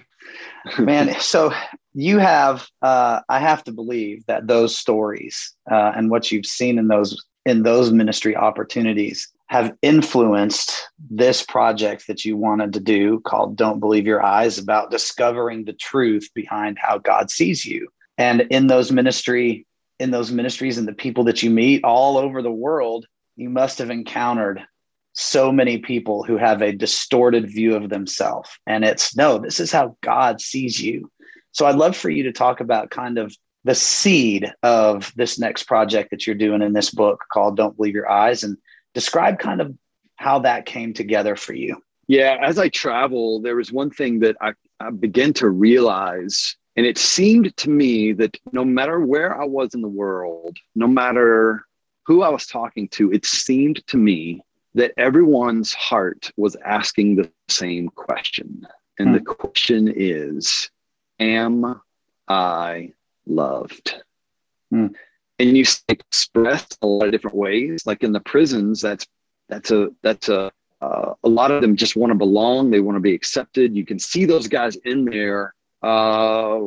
Man, 0.78 1.20
so 1.20 1.54
you 1.94 2.20
have, 2.20 2.68
uh, 2.82 3.22
I 3.28 3.40
have 3.40 3.64
to 3.66 3.72
believe 3.72 4.26
that 4.28 4.48
those 4.48 4.78
stories 4.78 5.54
uh, 5.70 5.94
and 5.96 6.10
what 6.10 6.32
you've 6.32 6.46
seen 6.46 6.78
in 6.78 6.88
those 6.88 7.26
in 7.46 7.64
those 7.64 7.92
ministry 7.92 8.36
opportunities 8.36 9.30
have 9.48 9.76
influenced 9.82 10.88
this 11.10 11.44
project 11.44 12.08
that 12.08 12.24
you 12.24 12.38
wanted 12.38 12.74
to 12.74 12.80
do 12.80 13.20
called 13.22 13.58
Don't 13.58 13.80
Believe 13.80 14.06
Your 14.08 14.24
Eyes 14.24 14.58
about 14.58 14.92
discovering 14.92 15.66
the 15.66 15.74
truth 15.74 16.30
behind 16.34 16.78
how 16.80 17.00
God 17.00 17.30
sees 17.30 17.66
you. 17.66 17.90
And 18.18 18.42
in 18.50 18.68
those 18.68 18.92
ministry, 18.92 19.66
in 20.00 20.12
those 20.12 20.32
ministries 20.32 20.78
and 20.78 20.88
the 20.88 20.94
people 20.94 21.26
that 21.26 21.44
you 21.44 21.50
meet 21.50 21.84
all 21.84 22.18
over 22.18 22.42
the 22.42 22.52
world, 22.52 23.06
you 23.36 23.50
must 23.50 23.80
have 23.80 23.90
encountered 23.90 24.62
so 25.14 25.52
many 25.52 25.80
people 25.80 26.24
who 26.24 26.38
have 26.38 26.62
a 26.62 26.72
distorted 26.72 27.52
view 27.52 27.76
of 27.76 27.90
themselves. 27.90 28.50
And 28.66 28.86
it's 28.86 29.16
no, 29.16 29.38
this 29.38 29.60
is 29.60 29.72
how 29.72 29.98
God 30.02 30.40
sees 30.40 30.80
you. 30.80 31.12
So 31.52 31.66
I'd 31.66 31.76
love 31.76 31.98
for 31.98 32.10
you 32.10 32.24
to 32.24 32.32
talk 32.32 32.62
about 32.62 32.90
kind 32.90 33.18
of 33.18 33.36
the 33.64 33.76
seed 33.76 34.52
of 34.64 35.12
this 35.16 35.38
next 35.38 35.64
project 35.64 36.10
that 36.12 36.26
you're 36.26 36.36
doing 36.36 36.62
in 36.62 36.74
this 36.74 36.92
book 36.92 37.24
called 37.32 37.58
Don't 37.58 37.76
Believe 37.76 37.94
Your 37.94 38.10
Eyes 38.10 38.44
and 38.44 38.58
describe 38.94 39.40
kind 39.40 39.62
of 39.62 39.76
how 40.16 40.40
that 40.40 40.66
came 40.66 40.94
together 40.94 41.36
for 41.36 41.54
you. 41.54 41.82
Yeah, 42.08 42.38
as 42.42 42.60
I 42.60 42.70
travel, 42.70 43.40
there 43.42 43.56
was 43.56 43.72
one 43.72 43.90
thing 43.90 44.20
that 44.20 44.36
I, 44.42 44.54
I 44.80 44.90
began 44.90 45.34
to 45.34 45.50
realize, 45.50 46.56
and 46.76 46.86
it 46.86 46.98
seemed 46.98 47.56
to 47.58 47.70
me 47.70 48.14
that 48.14 48.36
no 48.52 48.66
matter 48.66 49.00
where 49.00 49.40
I 49.40 49.46
was 49.46 49.74
in 49.74 49.82
the 49.82 49.88
world, 49.88 50.58
no 50.76 50.88
matter 50.88 51.66
who 52.06 52.24
I 52.24 52.30
was 52.30 52.48
talking 52.48 52.90
to, 52.90 53.12
it 53.12 53.26
seemed 53.26 53.86
to 53.88 53.98
me 53.98 54.42
that 54.74 54.94
everyone's 54.98 55.74
heart 55.74 56.32
was 56.38 56.56
asking 56.66 57.16
the 57.16 57.30
same 57.48 57.90
question. 57.90 58.68
And 58.98 59.10
hmm. 59.10 59.14
the 59.16 59.22
question 59.22 59.94
is, 59.96 60.70
Am 61.20 61.80
I 62.28 62.94
loved. 63.32 63.96
Mm. 64.74 64.94
And 65.40 65.58
you 65.58 65.66
express 65.88 66.68
a 66.82 66.88
lot 66.88 67.06
of 67.06 67.12
different 67.12 67.36
ways. 67.36 67.86
Like 67.86 68.04
in 68.04 68.12
the 68.12 68.20
prisons, 68.20 68.82
that's 68.82 69.08
that's 69.50 69.72
a 69.72 69.90
that's 70.04 70.30
a 70.30 70.52
uh, 70.82 71.14
a 71.24 71.30
lot 71.30 71.52
of 71.52 71.62
them 71.62 71.76
just 71.76 71.96
want 71.96 72.12
to 72.12 72.18
belong. 72.18 72.72
They 72.72 72.80
want 72.80 72.96
to 72.96 73.02
be 73.02 73.14
accepted. 73.14 73.76
You 73.76 73.86
can 73.86 74.00
see 74.00 74.26
those 74.26 74.48
guys 74.48 74.76
in 74.78 75.06
there. 75.06 75.54
Uh, 75.84 76.60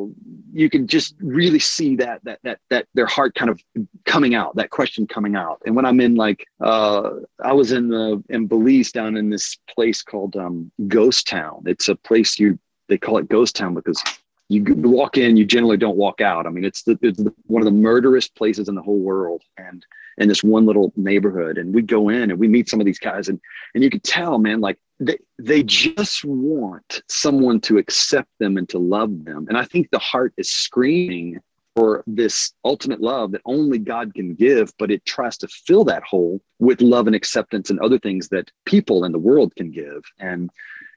you 0.52 0.68
can 0.68 0.88
just 0.88 1.14
really 1.20 1.60
see 1.60 1.94
that 1.96 2.22
that 2.24 2.40
that 2.42 2.58
that 2.70 2.86
their 2.94 3.06
heart 3.06 3.34
kind 3.34 3.50
of 3.50 3.60
coming 4.04 4.34
out. 4.34 4.56
That 4.56 4.70
question 4.70 5.06
coming 5.06 5.36
out. 5.36 5.62
And 5.66 5.76
when 5.76 5.84
I'm 5.84 6.00
in 6.00 6.16
like, 6.16 6.44
uh, 6.60 7.10
I 7.42 7.52
was 7.52 7.72
in 7.72 7.88
the 7.88 8.22
in 8.28 8.46
Belize 8.46 8.92
down 8.92 9.16
in 9.16 9.30
this 9.30 9.56
place 9.68 10.02
called 10.02 10.36
um, 10.36 10.70
Ghost 10.88 11.28
Town. 11.28 11.62
It's 11.66 11.88
a 11.88 11.94
place 11.94 12.38
you 12.38 12.58
they 12.88 12.98
call 12.98 13.18
it 13.18 13.28
Ghost 13.28 13.56
Town 13.56 13.74
because 13.74 14.02
you 14.48 14.62
walk 14.76 15.16
in, 15.16 15.36
you 15.36 15.44
generally 15.44 15.76
don't 15.76 15.96
walk 15.96 16.20
out. 16.20 16.46
I 16.46 16.50
mean, 16.50 16.64
it's, 16.64 16.82
the, 16.82 16.98
it's 17.02 17.22
the, 17.22 17.32
one 17.46 17.62
of 17.62 17.66
the 17.66 17.72
murderous 17.72 18.28
places 18.28 18.68
in 18.68 18.74
the 18.74 18.82
whole 18.82 18.98
world, 18.98 19.42
and 19.56 19.84
in 20.18 20.28
this 20.28 20.44
one 20.44 20.66
little 20.66 20.92
neighborhood. 20.96 21.58
And 21.58 21.74
we 21.74 21.82
go 21.82 22.08
in 22.08 22.30
and 22.30 22.38
we 22.38 22.48
meet 22.48 22.68
some 22.68 22.80
of 22.80 22.86
these 22.86 22.98
guys, 22.98 23.28
and 23.28 23.40
and 23.74 23.82
you 23.82 23.90
can 23.90 24.00
tell, 24.00 24.38
man, 24.38 24.60
like 24.60 24.78
they 25.00 25.18
they 25.38 25.62
just 25.62 26.24
want 26.24 27.02
someone 27.08 27.60
to 27.62 27.78
accept 27.78 28.28
them 28.38 28.56
and 28.56 28.68
to 28.68 28.78
love 28.78 29.24
them. 29.24 29.46
And 29.48 29.58
I 29.58 29.64
think 29.64 29.90
the 29.90 29.98
heart 29.98 30.32
is 30.36 30.50
screaming 30.50 31.40
for 31.74 32.04
this 32.06 32.52
ultimate 32.64 33.00
love 33.00 33.32
that 33.32 33.40
only 33.46 33.78
God 33.78 34.14
can 34.14 34.34
give, 34.34 34.72
but 34.78 34.92
it 34.92 35.04
tries 35.04 35.36
to 35.38 35.48
fill 35.48 35.84
that 35.84 36.04
hole 36.04 36.40
with 36.60 36.80
love 36.80 37.08
and 37.08 37.16
acceptance 37.16 37.68
and 37.68 37.80
other 37.80 37.98
things 37.98 38.28
that 38.28 38.50
people 38.64 39.04
in 39.04 39.10
the 39.10 39.18
world 39.18 39.56
can 39.56 39.72
give. 39.72 40.04
And 40.20 40.50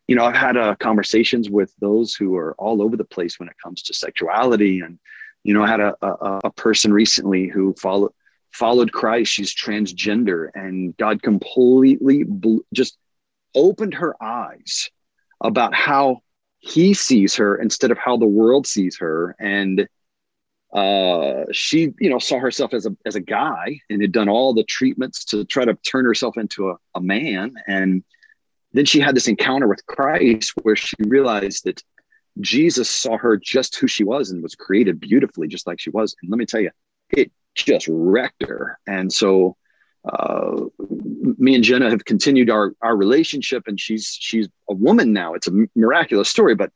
you 0.08 0.16
know, 0.16 0.26
I've 0.26 0.36
had 0.36 0.56
uh, 0.56 0.76
conversations 0.76 1.50
with 1.50 1.74
those 1.80 2.16
who 2.16 2.36
are 2.38 2.56
all 2.58 2.82
over 2.82 2.96
the 2.96 3.04
place 3.04 3.40
when 3.40 3.50
it 3.50 3.56
comes 3.62 3.84
to 3.84 3.94
sexuality. 3.94 4.80
And, 4.80 5.00
you 5.44 5.54
know, 5.54 5.64
I 5.64 5.68
had 5.68 5.82
a, 5.82 5.96
a, 6.02 6.40
a 6.46 6.52
person 6.52 6.94
recently 6.94 7.48
who 7.48 7.74
followed, 7.74 8.14
followed 8.52 8.94
Christ. 8.94 9.34
She's 9.34 9.54
transgender 9.54 10.48
and 10.56 10.96
God 10.96 11.22
completely 11.22 12.24
bl- 12.24 12.60
just 12.74 12.98
opened 13.54 13.96
her 13.96 14.16
eyes 14.24 14.90
about 15.44 15.74
how 15.74 16.22
he 16.60 16.94
sees 16.94 17.36
her 17.36 17.58
instead 17.58 17.92
of 17.92 17.98
how 17.98 18.16
the 18.16 18.26
world 18.26 18.66
sees 18.66 18.98
her. 19.00 19.36
And, 19.40 19.90
uh, 20.74 21.46
she, 21.52 21.94
you 22.00 22.10
know, 22.10 22.20
saw 22.20 22.40
herself 22.40 22.74
as 22.74 22.86
a, 22.86 22.96
as 23.06 23.16
a 23.16 23.22
guy 23.22 23.82
and 23.90 24.02
had 24.02 24.14
done 24.14 24.30
all 24.30 24.54
the 24.54 24.64
treatments 24.64 25.26
to 25.26 25.44
try 25.44 25.66
to 25.66 25.74
turn 25.76 26.06
herself 26.06 26.38
into 26.38 26.70
a, 26.70 26.76
a 26.96 27.02
man. 27.02 27.56
And, 27.68 28.06
then 28.78 28.86
she 28.86 29.00
had 29.00 29.16
this 29.16 29.28
encounter 29.28 29.68
with 29.68 29.86
Christ 29.86 30.54
where 30.62 30.76
she 30.76 30.96
realized 31.00 31.64
that 31.66 31.82
Jesus 32.40 32.90
saw 32.90 33.18
her 33.18 33.38
just 33.38 33.76
who 33.76 33.88
she 33.88 34.04
was 34.04 34.30
and 34.30 34.44
was 34.44 34.56
created 34.56 35.00
beautifully, 35.00 35.48
just 35.48 35.66
like 35.66 35.80
she 35.80 35.90
was. 35.90 36.16
And 36.22 36.30
let 36.30 36.38
me 36.38 36.46
tell 36.46 36.62
you, 36.62 36.72
it 37.10 37.32
just 37.56 37.88
wrecked 37.90 38.44
her. 38.44 38.78
And 38.86 39.12
so, 39.12 39.56
uh, 40.08 40.66
me 41.38 41.56
and 41.56 41.64
Jenna 41.64 41.90
have 41.90 42.06
continued 42.06 42.50
our 42.50 42.74
our 42.82 42.96
relationship, 42.96 43.64
and 43.68 43.80
she's 43.80 44.16
she's 44.20 44.48
a 44.70 44.74
woman 44.74 45.12
now. 45.12 45.34
It's 45.34 45.48
a 45.48 45.68
miraculous 45.76 46.30
story, 46.30 46.56
but 46.56 46.72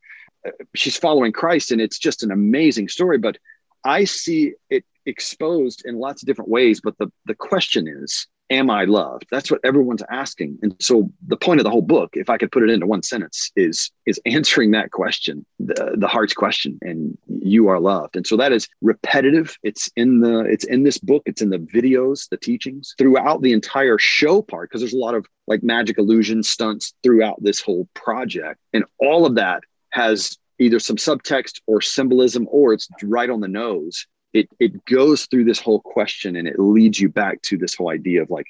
uh, 0.46 0.52
she's 0.76 0.98
following 0.98 1.32
Christ, 1.32 1.72
and 1.72 1.80
it's 1.80 2.00
just 2.00 2.24
an 2.24 2.32
amazing 2.32 2.90
story. 2.90 3.18
But 3.20 3.38
I 3.86 4.04
see 4.04 4.54
it 4.70 4.84
exposed 5.06 5.84
in 5.86 5.98
lots 5.98 6.24
of 6.24 6.28
different 6.28 6.50
ways. 6.50 6.82
But 6.82 6.98
the 6.98 7.12
the 7.26 7.36
question 7.36 7.88
is, 7.88 8.28
am 8.52 8.70
I 8.70 8.84
loved? 8.84 9.26
That's 9.32 9.50
what 9.50 9.62
everyone's 9.64 10.04
asking. 10.12 10.60
And 10.62 10.76
so 10.80 11.10
the 11.26 11.38
point 11.38 11.60
of 11.60 11.64
the 11.64 11.72
whole 11.72 11.82
book, 11.82 12.12
if 12.14 12.30
I 12.30 12.38
could 12.38 12.52
put 12.52 12.62
it 12.62 12.70
into 12.70 12.86
one 12.86 13.02
sentence, 13.02 13.52
is 13.56 13.90
is 14.06 14.20
answering 14.26 14.72
that 14.72 14.92
question, 14.92 15.46
the, 15.60 15.96
the 15.98 16.08
heart's 16.08 16.34
question, 16.34 16.78
and 16.82 17.18
you 17.28 17.70
are 17.70 17.80
loved. 17.80 18.16
And 18.16 18.28
so 18.28 18.38
that 18.38 18.52
is 18.52 18.68
repetitive. 18.82 19.58
It's 19.64 19.90
in 19.96 20.20
the 20.20 20.42
it's 20.42 20.66
in 20.66 20.84
this 20.84 20.98
book, 20.98 21.24
it's 21.26 21.42
in 21.42 21.50
the 21.50 21.60
videos, 21.60 22.30
the 22.30 22.38
teachings, 22.38 22.94
throughout 22.98 23.42
the 23.42 23.54
entire 23.54 23.98
show 23.98 24.42
part, 24.42 24.70
because 24.70 24.82
there's 24.82 24.94
a 24.94 24.98
lot 24.98 25.16
of 25.16 25.26
like 25.48 25.64
magic 25.64 25.98
illusion 25.98 26.44
stunts 26.44 26.94
throughout 27.02 27.42
this 27.42 27.62
whole 27.62 27.88
project. 27.94 28.60
And 28.74 28.84
all 29.00 29.26
of 29.26 29.36
that 29.36 29.64
has 29.92 30.38
either 30.60 30.80
some 30.80 30.98
subtext 30.98 31.62
or 31.66 31.82
symbolism, 31.82 32.48
or 32.52 32.74
it's 32.74 32.88
right 33.02 33.30
on 33.30 33.40
the 33.40 33.48
nose 33.48 34.06
it 34.34 34.50
it 34.60 34.86
goes 34.86 35.26
through 35.26 35.46
this 35.46 35.60
whole 35.60 35.82
question 35.82 36.36
and 36.36 36.48
it 36.48 36.60
leads 36.60 37.00
you 37.00 37.10
back 37.10 37.42
to 37.44 37.58
this 37.58 37.76
whole 37.76 37.90
idea 37.90 38.22
of 38.22 38.30
like 38.30 38.48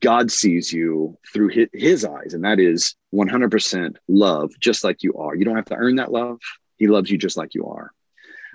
God 0.00 0.30
sees 0.30 0.72
you 0.72 1.16
through 1.32 1.48
his, 1.48 1.68
his 1.72 2.04
eyes, 2.04 2.34
and 2.34 2.44
that 2.44 2.58
is 2.58 2.96
100% 3.14 3.96
love, 4.08 4.52
just 4.58 4.82
like 4.82 5.02
you 5.02 5.14
are. 5.14 5.34
You 5.34 5.44
don't 5.44 5.56
have 5.56 5.64
to 5.66 5.76
earn 5.76 5.96
that 5.96 6.10
love. 6.10 6.40
He 6.76 6.88
loves 6.88 7.10
you 7.10 7.18
just 7.18 7.36
like 7.36 7.54
you 7.54 7.66
are. 7.66 7.92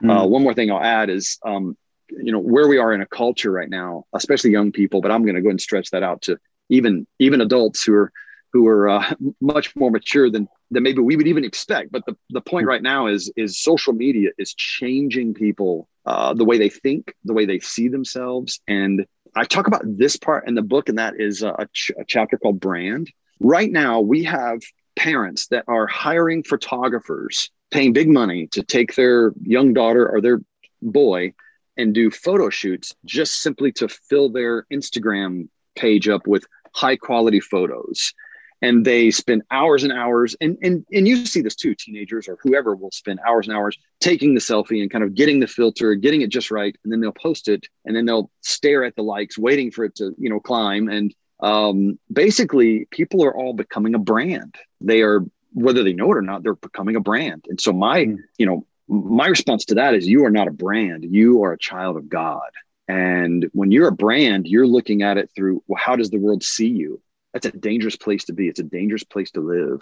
Mm. 0.04 0.24
Uh, 0.24 0.28
one 0.28 0.44
more 0.44 0.54
thing 0.54 0.72
I'll 0.72 0.84
add 0.84 1.10
is, 1.10 1.38
um, 1.46 1.78
you 2.10 2.32
know, 2.32 2.40
where 2.40 2.68
we 2.68 2.78
are 2.78 2.94
in 2.94 3.02
a 3.02 3.06
culture 3.06 3.52
right 3.52 3.70
now, 3.70 4.06
especially 4.14 4.52
young 4.52 4.72
people, 4.72 5.02
but 5.02 5.12
I'm 5.12 5.24
going 5.24 5.36
to 5.36 5.42
go 5.42 5.50
and 5.50 5.62
stretch 5.62 5.92
that 5.92 6.04
out 6.04 6.24
to 6.24 6.38
even 6.70 7.08
even 7.20 7.42
adults 7.42 7.84
who 7.84 7.94
are 7.94 8.12
who 8.52 8.68
are 8.68 8.90
uh, 8.90 9.14
much 9.42 9.76
more 9.76 9.92
mature 9.92 10.30
than 10.30 10.48
than 10.72 10.84
maybe 10.84 11.02
we 11.02 11.16
would 11.16 11.28
even 11.28 11.46
expect. 11.46 11.92
But 11.92 12.06
the, 12.06 12.16
the 12.30 12.42
point 12.42 12.64
hmm. 12.64 12.70
right 12.70 12.84
now 12.84 13.08
is 13.08 13.32
is 13.36 13.60
social 13.60 13.94
media 13.94 14.32
is 14.38 14.54
changing 14.54 15.34
people 15.34 15.88
uh, 16.06 16.34
the 16.34 16.46
way 16.46 16.58
they 16.58 16.70
think, 16.70 17.14
the 17.24 17.34
way 17.34 17.46
they 17.46 17.60
see 17.60 17.88
themselves. 17.88 18.60
And 18.68 19.06
I 19.36 19.46
talk 19.46 19.68
about 19.68 19.84
this 19.86 20.18
part 20.18 20.48
in 20.48 20.56
the 20.56 20.62
book, 20.62 20.90
and 20.90 20.98
that 20.98 21.16
is 21.20 21.44
a, 21.44 21.68
ch- 21.74 21.92
a 22.00 22.04
chapter 22.08 22.38
called 22.38 22.60
Brand. 22.60 23.12
Right 23.40 23.72
now, 23.72 24.00
we 24.02 24.24
have 24.24 24.60
parents 24.96 25.48
that 25.48 25.64
are 25.68 25.88
hiring 25.88 26.44
photographers, 26.44 27.52
paying 27.72 27.94
big 27.94 28.10
money 28.10 28.48
to 28.48 28.64
take 28.64 28.96
their 28.96 29.34
young 29.44 29.74
daughter 29.74 30.08
or 30.08 30.22
their 30.22 30.42
boy 30.82 31.34
and 31.78 31.94
do 31.94 32.12
photo 32.12 32.50
shoots 32.50 32.94
just 33.06 33.42
simply 33.42 33.72
to 33.72 33.88
fill 33.88 34.30
their 34.30 34.66
Instagram 34.72 35.48
page 35.76 36.10
up 36.10 36.28
with 36.28 36.46
high 36.74 36.98
quality 36.98 37.40
photos 37.40 38.14
and 38.62 38.86
they 38.86 39.12
spend 39.12 39.42
hours 39.52 39.84
and 39.84 39.94
hours 39.94 40.36
and 40.42 40.58
and 40.62 40.86
and 40.92 41.08
you 41.08 41.26
see 41.26 41.42
this 41.42 41.56
too 41.56 41.76
teenagers 41.76 42.28
or 42.28 42.38
whoever 42.42 42.76
will 42.76 42.92
spend 42.92 43.20
hours 43.28 43.48
and 43.48 43.56
hours 43.56 43.78
taking 44.00 44.34
the 44.34 44.42
selfie 44.42 44.82
and 44.82 44.92
kind 44.92 45.04
of 45.04 45.16
getting 45.16 45.40
the 45.40 45.48
filter 45.48 45.96
getting 45.96 46.22
it 46.22 46.30
just 46.30 46.52
right 46.52 46.76
and 46.84 46.92
then 46.92 47.00
they'll 47.00 47.12
post 47.12 47.48
it 47.48 47.68
and 47.86 47.96
then 47.96 48.06
they'll 48.06 48.30
stare 48.42 48.84
at 48.84 48.96
the 48.96 49.02
likes 49.02 49.38
waiting 49.38 49.72
for 49.72 49.86
it 49.86 49.96
to 49.96 50.14
you 50.18 50.30
know 50.30 50.40
climb 50.40 50.90
and 50.90 51.14
um, 51.42 51.98
basically 52.12 52.86
people 52.92 53.24
are 53.24 53.36
all 53.36 53.54
becoming 53.54 53.96
a 53.96 54.00
brand. 54.00 54.56
They 54.82 55.02
are 55.02 55.22
whether 55.54 55.84
they 55.84 55.94
know 55.94 56.12
it 56.12 56.18
or 56.18 56.22
not 56.22 56.44
they're 56.44 56.56
becoming 56.56 56.96
a 56.96 57.02
brand. 57.02 57.46
And 57.50 57.60
so 57.60 57.74
my 57.74 58.06
mm. 58.06 58.18
you 58.38 58.46
know 58.46 58.66
my 58.88 59.28
response 59.28 59.66
to 59.66 59.76
that 59.76 59.94
is 59.94 60.08
you 60.08 60.26
are 60.26 60.32
not 60.32 60.48
a 60.48 60.52
brand. 60.54 61.06
You 61.10 61.44
are 61.44 61.54
a 61.54 61.58
child 61.58 61.98
of 61.98 62.10
god. 62.10 62.50
And 62.88 63.50
when 63.54 63.72
you're 63.72 63.88
a 63.88 63.94
brand 63.94 64.48
you're 64.48 64.68
looking 64.68 65.02
at 65.04 65.18
it 65.18 65.30
through 65.36 65.64
well 65.68 65.82
how 65.82 65.96
does 65.96 66.10
the 66.10 66.18
world 66.18 66.44
see 66.44 66.68
you 66.68 67.02
that's 67.34 67.46
a 67.46 67.52
dangerous 67.52 67.96
place 67.96 68.26
to 68.26 68.34
be. 68.34 68.48
It's 68.48 68.60
a 68.60 68.64
dangerous 68.64 69.04
place 69.04 69.32
to 69.32 69.42
live. 69.42 69.82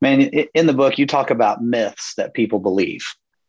Man, 0.00 0.20
in 0.22 0.66
the 0.66 0.72
book, 0.72 0.98
you 0.98 1.06
talk 1.06 1.30
about 1.30 1.62
myths 1.62 2.14
that 2.16 2.34
people 2.34 2.60
believe 2.60 3.04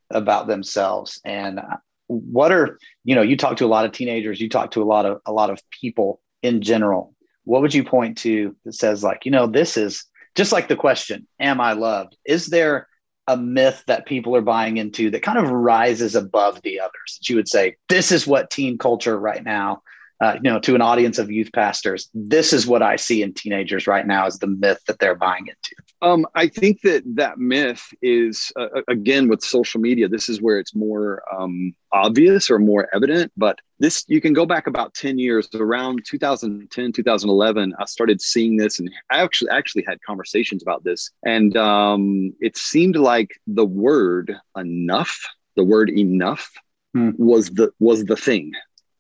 about 0.10 0.48
themselves, 0.48 1.22
and 1.24 1.60
what 2.08 2.52
are 2.52 2.80
you 3.04 3.16
know? 3.16 3.22
You 3.22 3.38
talk 3.38 3.58
to 3.58 3.66
a 3.66 3.68
lot 3.68 3.86
of 3.86 3.92
teenagers. 3.92 4.42
You 4.42 4.50
talk 4.50 4.72
to 4.72 4.82
a 4.82 4.86
lot 4.86 5.06
of 5.06 5.22
a 5.26 5.32
lot 5.32 5.52
of 5.52 5.62
people 5.70 6.22
in 6.42 6.62
general. 6.62 7.16
What 7.44 7.62
would 7.62 7.74
you 7.74 7.84
point 7.84 8.18
to 8.20 8.56
that 8.66 8.74
says 8.74 9.04
like, 9.04 9.26
you 9.26 9.32
know, 9.32 9.46
this 9.46 9.78
is 9.78 10.06
just 10.36 10.52
like 10.52 10.68
the 10.68 10.76
question, 10.76 11.28
"Am 11.40 11.62
I 11.62 11.74
loved?" 11.74 12.18
Is 12.26 12.48
there 12.48 12.88
a 13.28 13.38
myth 13.38 13.84
that 13.86 14.08
people 14.08 14.36
are 14.36 14.42
buying 14.42 14.78
into 14.78 15.12
that 15.12 15.22
kind 15.22 15.38
of 15.38 15.52
rises 15.52 16.16
above 16.16 16.60
the 16.64 16.80
others 16.80 17.20
that 17.20 17.30
you 17.30 17.36
would 17.36 17.48
say 17.48 17.76
this 17.88 18.12
is 18.12 18.26
what 18.26 18.50
teen 18.50 18.76
culture 18.76 19.20
right 19.20 19.44
now 19.44 19.84
uh, 20.22 20.34
you 20.36 20.50
know 20.50 20.60
to 20.60 20.76
an 20.76 20.82
audience 20.82 21.18
of 21.18 21.32
youth 21.32 21.52
pastors 21.54 22.10
this 22.14 22.54
is 22.54 22.68
what 22.68 22.82
i 22.82 22.96
see 22.96 23.22
in 23.22 23.34
teenagers 23.34 23.88
right 23.88 24.06
now 24.06 24.26
is 24.26 24.38
the 24.40 24.48
myth 24.48 24.80
that 24.88 25.00
they're 25.00 25.16
buying 25.16 25.48
into 25.48 25.76
um, 26.02 26.26
i 26.36 26.48
think 26.48 26.82
that 26.82 27.04
that 27.06 27.38
myth 27.38 27.88
is 28.02 28.52
uh, 28.60 28.82
again 28.88 29.28
with 29.28 29.42
social 29.42 29.80
media 29.80 30.08
this 30.08 30.30
is 30.30 30.42
where 30.42 30.60
it's 30.60 30.76
more 30.76 31.24
um, 31.34 31.74
obvious 31.92 32.50
or 32.50 32.60
more 32.60 32.88
evident 32.94 33.32
but 33.38 33.60
this 33.80 34.04
you 34.08 34.20
can 34.20 34.34
go 34.34 34.46
back 34.46 34.68
about 34.68 34.94
10 34.94 35.18
years 35.18 35.48
around 35.56 36.04
2010 36.06 36.92
2011 36.92 37.74
i 37.80 37.86
started 37.86 38.22
seeing 38.22 38.58
this 38.58 38.80
and 38.80 38.92
i 39.12 39.22
actually 39.22 39.50
actually 39.52 39.84
had 39.88 40.02
conversations 40.02 40.62
about 40.62 40.84
this 40.84 41.12
and 41.26 41.56
um, 41.58 42.34
it 42.40 42.58
seemed 42.58 42.96
like 42.96 43.32
the 43.48 43.66
word 43.66 44.36
enough 44.58 45.26
the 45.56 45.64
word 45.64 45.90
enough 45.90 46.52
hmm. 46.94 47.12
was 47.18 47.50
the 47.52 47.72
was 47.80 48.06
the 48.06 48.16
thing 48.16 48.52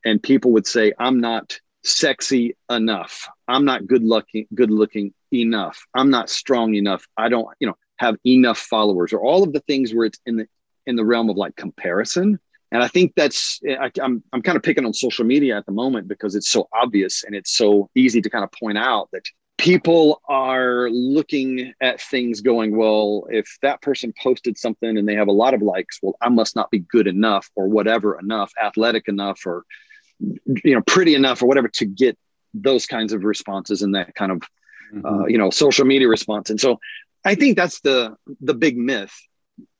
and 0.05 0.21
people 0.21 0.51
would 0.51 0.67
say 0.67 0.93
i'm 0.99 1.19
not 1.19 1.59
sexy 1.83 2.55
enough. 2.69 3.27
I'm 3.47 3.65
not 3.65 3.87
good 3.87 4.03
looking 4.03 4.47
good 4.53 4.71
looking 4.71 5.13
enough. 5.33 5.85
I'm 5.93 6.09
not 6.09 6.29
strong 6.29 6.75
enough. 6.75 7.05
I 7.17 7.29
don't 7.29 7.47
you 7.59 7.67
know 7.67 7.77
have 7.97 8.15
enough 8.25 8.57
followers 8.57 9.13
or 9.13 9.21
all 9.21 9.43
of 9.43 9.53
the 9.53 9.59
things 9.61 9.93
where 9.93 10.05
it's 10.05 10.19
in 10.25 10.37
the 10.37 10.47
in 10.85 10.95
the 10.95 11.05
realm 11.05 11.29
of 11.29 11.37
like 11.37 11.55
comparison. 11.55 12.39
And 12.71 12.83
I 12.83 12.87
think 12.87 13.13
that's 13.15 13.59
I, 13.67 13.91
I'm 14.01 14.23
I'm 14.33 14.41
kind 14.41 14.55
of 14.55 14.63
picking 14.63 14.85
on 14.85 14.93
social 14.93 15.25
media 15.25 15.57
at 15.57 15.65
the 15.65 15.71
moment 15.71 16.07
because 16.07 16.35
it's 16.35 16.51
so 16.51 16.67
obvious 16.73 17.23
and 17.23 17.35
it's 17.35 17.55
so 17.55 17.89
easy 17.95 18.21
to 18.21 18.29
kind 18.29 18.43
of 18.43 18.51
point 18.51 18.77
out 18.77 19.09
that 19.11 19.23
people 19.57 20.21
are 20.29 20.89
looking 20.89 21.73
at 21.81 21.99
things 21.99 22.39
going 22.39 22.77
well 22.77 23.27
if 23.29 23.57
that 23.61 23.81
person 23.81 24.13
posted 24.21 24.57
something 24.57 24.97
and 24.97 25.05
they 25.05 25.15
have 25.15 25.27
a 25.27 25.33
lot 25.33 25.53
of 25.53 25.61
likes 25.61 25.99
well 26.01 26.15
i 26.21 26.29
must 26.29 26.55
not 26.55 26.71
be 26.71 26.79
good 26.79 27.07
enough 27.07 27.49
or 27.57 27.67
whatever 27.67 28.17
enough 28.17 28.53
athletic 28.63 29.09
enough 29.09 29.45
or 29.45 29.65
you 30.19 30.75
know 30.75 30.81
pretty 30.81 31.15
enough 31.15 31.41
or 31.41 31.47
whatever 31.47 31.67
to 31.67 31.85
get 31.85 32.17
those 32.53 32.85
kinds 32.85 33.13
of 33.13 33.23
responses 33.23 33.81
and 33.81 33.95
that 33.95 34.15
kind 34.15 34.31
of 34.31 34.41
mm-hmm. 34.93 35.05
uh, 35.05 35.25
you 35.27 35.37
know 35.37 35.49
social 35.49 35.85
media 35.85 36.07
response 36.07 36.49
and 36.49 36.59
so 36.59 36.79
i 37.25 37.35
think 37.35 37.55
that's 37.55 37.79
the 37.81 38.15
the 38.41 38.53
big 38.53 38.77
myth 38.77 39.13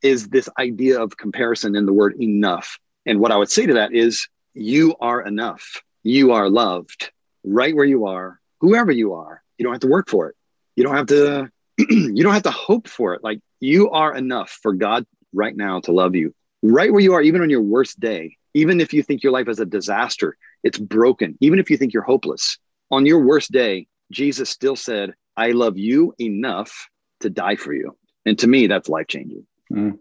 is 0.02 0.28
this 0.28 0.49
idea 0.58 1.02
of 1.02 1.17
comparison 1.17 1.75
in 1.75 1.86
the 1.86 1.93
word 1.93 2.21
enough. 2.21 2.78
And 3.06 3.19
what 3.19 3.32
I 3.32 3.38
would 3.38 3.52
say 3.52 3.65
to 3.65 3.73
that 3.75 3.93
is 3.93 4.28
you 4.54 4.95
are 4.99 5.21
enough. 5.21 5.82
You 6.04 6.32
are 6.34 6.49
loved 6.49 7.12
right 7.43 7.75
where 7.75 7.86
you 7.86 8.08
are, 8.08 8.39
whoever 8.62 8.91
you 8.91 9.13
are. 9.13 9.41
You 9.58 9.63
don't 9.63 9.73
have 9.73 9.82
to 9.82 9.88
work 9.88 10.10
for 10.10 10.30
it. 10.30 10.36
You 10.75 10.84
don't 10.84 10.95
have 10.95 11.08
to 11.08 11.52
you 11.78 12.23
don't 12.23 12.34
have 12.34 12.43
to 12.43 12.52
hope 12.52 12.88
for 12.88 13.13
it. 13.13 13.23
Like 13.23 13.39
you 13.60 13.89
are 13.91 14.15
enough 14.15 14.58
for 14.62 14.73
God 14.73 15.06
right 15.34 15.56
now 15.56 15.82
to 15.82 15.91
love 15.91 16.15
you. 16.15 16.34
Right 16.62 16.91
where 16.91 17.02
you 17.02 17.13
are 17.13 17.21
even 17.21 17.41
on 17.41 17.49
your 17.49 17.62
worst 17.62 17.99
day. 17.99 18.38
Even 18.54 18.82
if 18.82 18.94
you 18.94 19.04
think 19.04 19.24
your 19.24 19.32
life 19.32 19.48
is 19.48 19.60
a 19.60 19.66
disaster, 19.66 20.38
it's 20.64 20.78
broken. 20.78 21.38
Even 21.40 21.60
if 21.60 21.70
you 21.70 21.78
think 21.78 21.94
you're 21.94 22.04
hopeless, 22.04 22.58
on 22.92 23.06
your 23.06 23.24
worst 23.26 23.52
day, 23.52 23.88
Jesus 24.12 24.50
still 24.50 24.76
said, 24.76 25.14
"I 25.38 25.52
love 25.52 25.78
you 25.78 26.14
enough 26.20 26.90
to 27.22 27.30
die 27.30 27.56
for 27.56 27.74
you." 27.74 27.98
And 28.26 28.38
to 28.40 28.48
me, 28.48 28.68
that's 28.68 28.90
life 28.90 29.08
changing. 29.08 29.46
Mm. 29.72 30.00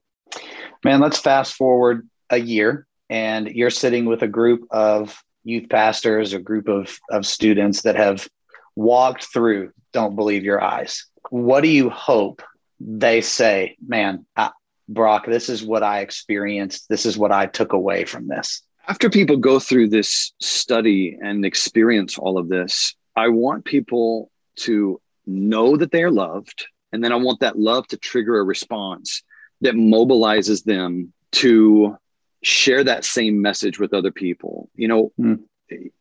Man, 0.85 1.01
let's 1.01 1.19
fast 1.19 1.55
forward 1.55 2.09
a 2.31 2.39
year 2.39 2.87
and 3.11 3.49
you're 3.49 3.71
sitting 3.71 4.05
with 4.05 4.23
a 4.23 4.29
group 4.29 4.67
of 4.71 5.23
youth 5.45 5.69
pastors, 5.69 6.35
a 6.35 6.39
group 6.39 6.69
of, 6.69 6.99
of 7.11 7.27
students 7.27 7.83
that 7.83 7.97
have 7.97 8.29
walked 8.77 9.33
through 9.33 9.73
Don't 9.93 10.17
Believe 10.17 10.45
Your 10.45 10.63
Eyes. 10.63 11.07
What 11.31 11.63
do 11.63 11.69
you 11.69 11.91
hope 11.91 12.43
they 12.81 13.21
say, 13.23 13.77
man, 13.87 14.27
I, 14.37 14.51
Brock, 14.89 15.27
this 15.27 15.49
is 15.49 15.63
what 15.63 15.83
I 15.83 16.01
experienced. 16.01 16.89
This 16.89 17.05
is 17.05 17.19
what 17.19 17.33
I 17.33 17.47
took 17.47 17.73
away 17.73 18.05
from 18.05 18.27
this? 18.29 18.63
After 18.89 19.11
people 19.11 19.37
go 19.37 19.59
through 19.59 19.89
this 19.91 20.33
study 20.41 21.19
and 21.21 21.45
experience 21.45 22.17
all 22.17 22.39
of 22.39 22.49
this, 22.49 22.95
I 23.15 23.29
want 23.29 23.67
people 23.67 24.31
to 24.61 25.01
know 25.27 25.77
that 25.77 25.91
they 25.91 26.03
are 26.03 26.11
loved. 26.11 26.67
And 26.93 27.05
then 27.05 27.13
I 27.13 27.17
want 27.17 27.41
that 27.41 27.59
love 27.59 27.87
to 27.89 27.99
trigger 27.99 28.39
a 28.39 28.45
response 28.45 29.23
that 29.61 29.75
mobilizes 29.75 30.65
them 30.65 31.13
to 31.33 31.99
share 32.43 32.83
that 32.85 33.05
same 33.05 33.43
message 33.43 33.79
with 33.79 33.93
other 33.93 34.11
people. 34.11 34.71
You 34.75 34.89
know, 34.89 35.13
mm. 35.21 35.41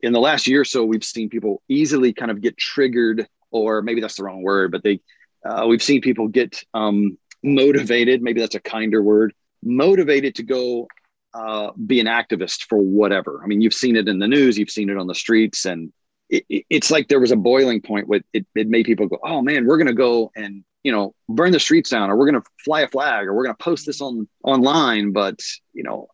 in 0.02 0.14
the 0.14 0.20
last 0.20 0.48
year 0.48 0.62
or 0.62 0.66
so, 0.66 0.86
we've 0.86 1.04
seen 1.04 1.30
people 1.30 1.62
easily 1.68 2.14
kind 2.14 2.32
of 2.32 2.40
get 2.40 2.58
triggered, 2.58 3.28
or 3.52 3.82
maybe 3.82 4.00
that's 4.00 4.16
the 4.16 4.24
wrong 4.24 4.44
word, 4.44 4.72
but 4.72 4.84
they, 4.84 5.02
uh, 5.44 5.66
we've 5.68 5.84
seen 5.84 6.00
people 6.00 6.30
get 6.30 6.64
um, 6.74 7.18
motivated. 7.44 8.22
Maybe 8.22 8.42
that's 8.42 8.56
a 8.56 8.60
kinder 8.60 9.02
word. 9.02 9.34
Motivated 9.64 10.36
to 10.36 10.44
go 10.44 10.88
uh, 11.34 11.72
be 11.74 12.00
an 12.00 12.08
activist 12.08 12.64
for 12.68 12.78
whatever. 12.78 13.42
I 13.44 13.48
mean, 13.48 13.62
you've 13.62 13.74
seen 13.74 13.96
it 13.96 14.08
in 14.08 14.20
the 14.20 14.28
news, 14.28 14.58
you've 14.58 14.70
seen 14.70 14.90
it 14.90 14.98
on 14.98 15.08
the 15.08 15.16
streets, 15.16 15.66
and 15.66 15.92
it, 16.30 16.46
it's 16.70 16.90
like 16.90 17.08
there 17.08 17.20
was 17.20 17.32
a 17.32 17.36
boiling 17.36 17.82
point 17.82 18.08
with 18.08 18.24
it, 18.34 18.46
it 18.56 18.68
made 18.70 18.86
people 18.86 19.08
go, 19.08 19.20
oh 19.24 19.42
man, 19.42 19.66
we're 19.66 19.78
going 19.78 19.88
to 19.88 19.94
go 19.94 20.32
and 20.36 20.64
you 20.84 20.94
know 20.94 21.14
burn 21.28 21.52
the 21.52 21.60
streets 21.60 21.90
down 21.90 22.10
or 22.10 22.16
we're 22.16 22.30
going 22.30 22.42
to 22.42 22.50
fly 22.64 22.82
a 22.82 22.88
flag 22.88 23.28
or 23.28 23.34
we're 23.34 23.44
going 23.44 23.56
to 23.56 23.64
post 23.64 23.86
this 23.86 24.00
on 24.00 24.26
online 24.44 25.12
but 25.12 25.38
you 25.74 25.84
know 25.84 26.08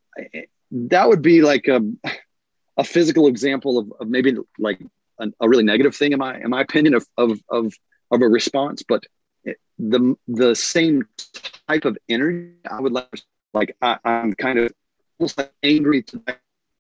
that 0.71 1.07
would 1.07 1.21
be 1.21 1.43
like 1.43 1.67
a, 1.67 1.79
a 2.77 2.83
physical 2.83 3.27
example 3.27 3.77
of, 3.77 3.93
of 3.99 4.07
maybe 4.07 4.36
like 4.57 4.81
a, 5.19 5.27
a, 5.39 5.47
really 5.47 5.63
negative 5.63 5.95
thing 5.95 6.12
in 6.12 6.17
my 6.17 6.39
in 6.39 6.49
my 6.49 6.62
opinion 6.62 6.95
of 6.95 7.05
of 7.17 7.39
of, 7.49 7.71
of 8.09 8.21
a 8.23 8.27
response 8.27 8.81
but 8.81 9.03
the 9.79 10.15
the 10.27 10.56
same 10.56 11.03
type 11.67 11.86
of 11.86 11.97
energy 12.10 12.53
i 12.69 12.79
would 12.79 12.91
like 12.91 13.21
like 13.53 13.75
I, 13.82 13.97
i'm 14.06 14.34
kind 14.34 14.60
of 14.60 14.71
almost 15.19 15.39
angry 15.63 16.03
to 16.03 16.21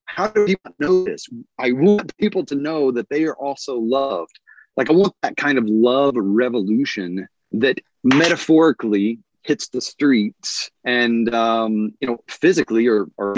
how 0.05 0.27
do 0.27 0.45
people 0.45 0.75
know 0.79 1.03
this? 1.03 1.27
I 1.57 1.71
want 1.71 2.15
people 2.17 2.45
to 2.45 2.55
know 2.55 2.91
that 2.91 3.09
they 3.09 3.23
are 3.23 3.35
also 3.35 3.77
loved. 3.77 4.39
Like 4.77 4.89
i 4.89 4.93
want 4.93 5.13
that 5.21 5.37
kind 5.37 5.57
of 5.57 5.65
love 5.67 6.15
revolution 6.15 7.27
that 7.51 7.79
metaphorically 8.03 9.19
hits 9.43 9.67
the 9.67 9.81
streets 9.81 10.71
and 10.83 11.33
um, 11.35 11.93
you 11.99 12.07
know 12.07 12.17
physically 12.27 12.87
or 12.87 13.07
or 13.17 13.35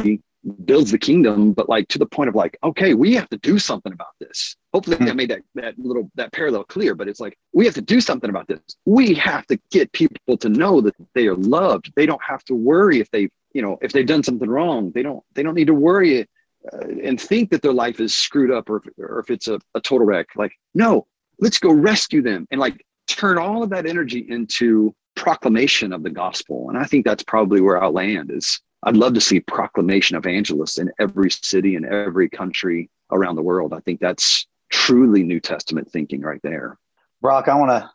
builds 0.64 0.92
the 0.92 0.98
kingdom 0.98 1.52
but 1.52 1.68
like 1.68 1.88
to 1.90 1.98
the 1.98 2.06
point 2.06 2.30
of 2.30 2.36
like 2.36 2.58
okay 2.64 2.94
we 2.94 3.14
have 3.16 3.28
to 3.30 3.38
do 3.40 3.60
something 3.60 3.92
about 3.92 4.14
this 4.22 4.56
hopefully 4.76 4.98
i 5.10 5.14
made 5.14 5.30
that 5.30 5.42
that 5.56 5.78
little 5.80 6.10
that 6.16 6.32
parallel 6.32 6.64
clear 6.64 6.94
but 6.96 7.08
it's 7.08 7.20
like 7.20 7.38
we 7.54 7.66
have 7.66 7.74
to 7.74 7.82
do 7.82 8.00
something 8.00 8.30
about 8.30 8.48
this 8.48 8.60
we 8.86 9.14
have 9.14 9.46
to 9.48 9.58
get 9.72 9.92
people 9.92 10.38
to 10.38 10.50
know 10.50 10.82
that 10.82 10.96
they 11.14 11.28
are 11.28 11.36
loved 11.36 11.92
they 11.96 12.06
don't 12.06 12.22
have 12.24 12.44
to 12.44 12.54
worry 12.54 13.00
if 13.00 13.10
they 13.12 13.30
you 13.54 13.62
know 13.62 13.78
if 13.82 13.92
they've 13.92 14.08
done 14.14 14.24
something 14.24 14.50
wrong 14.50 14.92
they 14.92 15.04
don't 15.04 15.24
they 15.34 15.44
don't 15.44 15.56
need 15.56 15.68
to 15.68 15.74
worry 15.74 16.28
uh, 16.74 16.88
and 17.04 17.22
think 17.22 17.52
that 17.52 17.62
their 17.62 17.74
life 17.74 18.00
is 18.00 18.14
screwed 18.14 18.52
up 18.52 18.70
or, 18.70 18.82
or 18.98 19.20
if 19.20 19.30
it's 19.30 19.48
a, 19.48 19.60
a 19.76 19.82
total 19.82 20.06
wreck 20.06 20.28
like 20.36 20.54
no 20.74 21.06
let's 21.40 21.60
go 21.60 21.72
rescue 21.72 22.22
them 22.22 22.48
and 22.52 22.60
like 22.60 22.86
turn 23.08 23.38
all 23.38 23.64
of 23.64 23.70
that 23.70 23.86
energy 23.86 24.26
into 24.30 24.94
proclamation 25.16 25.94
of 25.94 26.04
the 26.04 26.10
gospel. 26.10 26.70
And 26.70 26.78
I 26.78 26.84
think 26.84 27.06
that's 27.06 27.24
probably 27.24 27.62
where 27.62 27.82
I'll 27.82 27.92
land 27.92 28.32
is 28.32 28.60
I'd 28.84 28.98
love 28.98 29.14
to 29.16 29.22
see 29.22 29.40
proclamation 29.40 30.16
evangelists 30.16 30.78
in 30.78 30.92
every 31.00 31.32
city 31.32 31.76
and 31.76 31.86
every 31.86 32.30
country 32.30 32.90
around 33.12 33.36
the 33.36 33.42
world. 33.42 33.74
I 33.74 33.80
think 33.80 34.00
that's 34.00 34.46
truly 34.70 35.24
New 35.24 35.40
Testament 35.40 35.92
thinking 35.92 36.22
right 36.22 36.42
there. 36.44 36.78
Brock, 37.22 37.48
I 37.48 37.56
want 37.56 37.72
to 37.72 37.90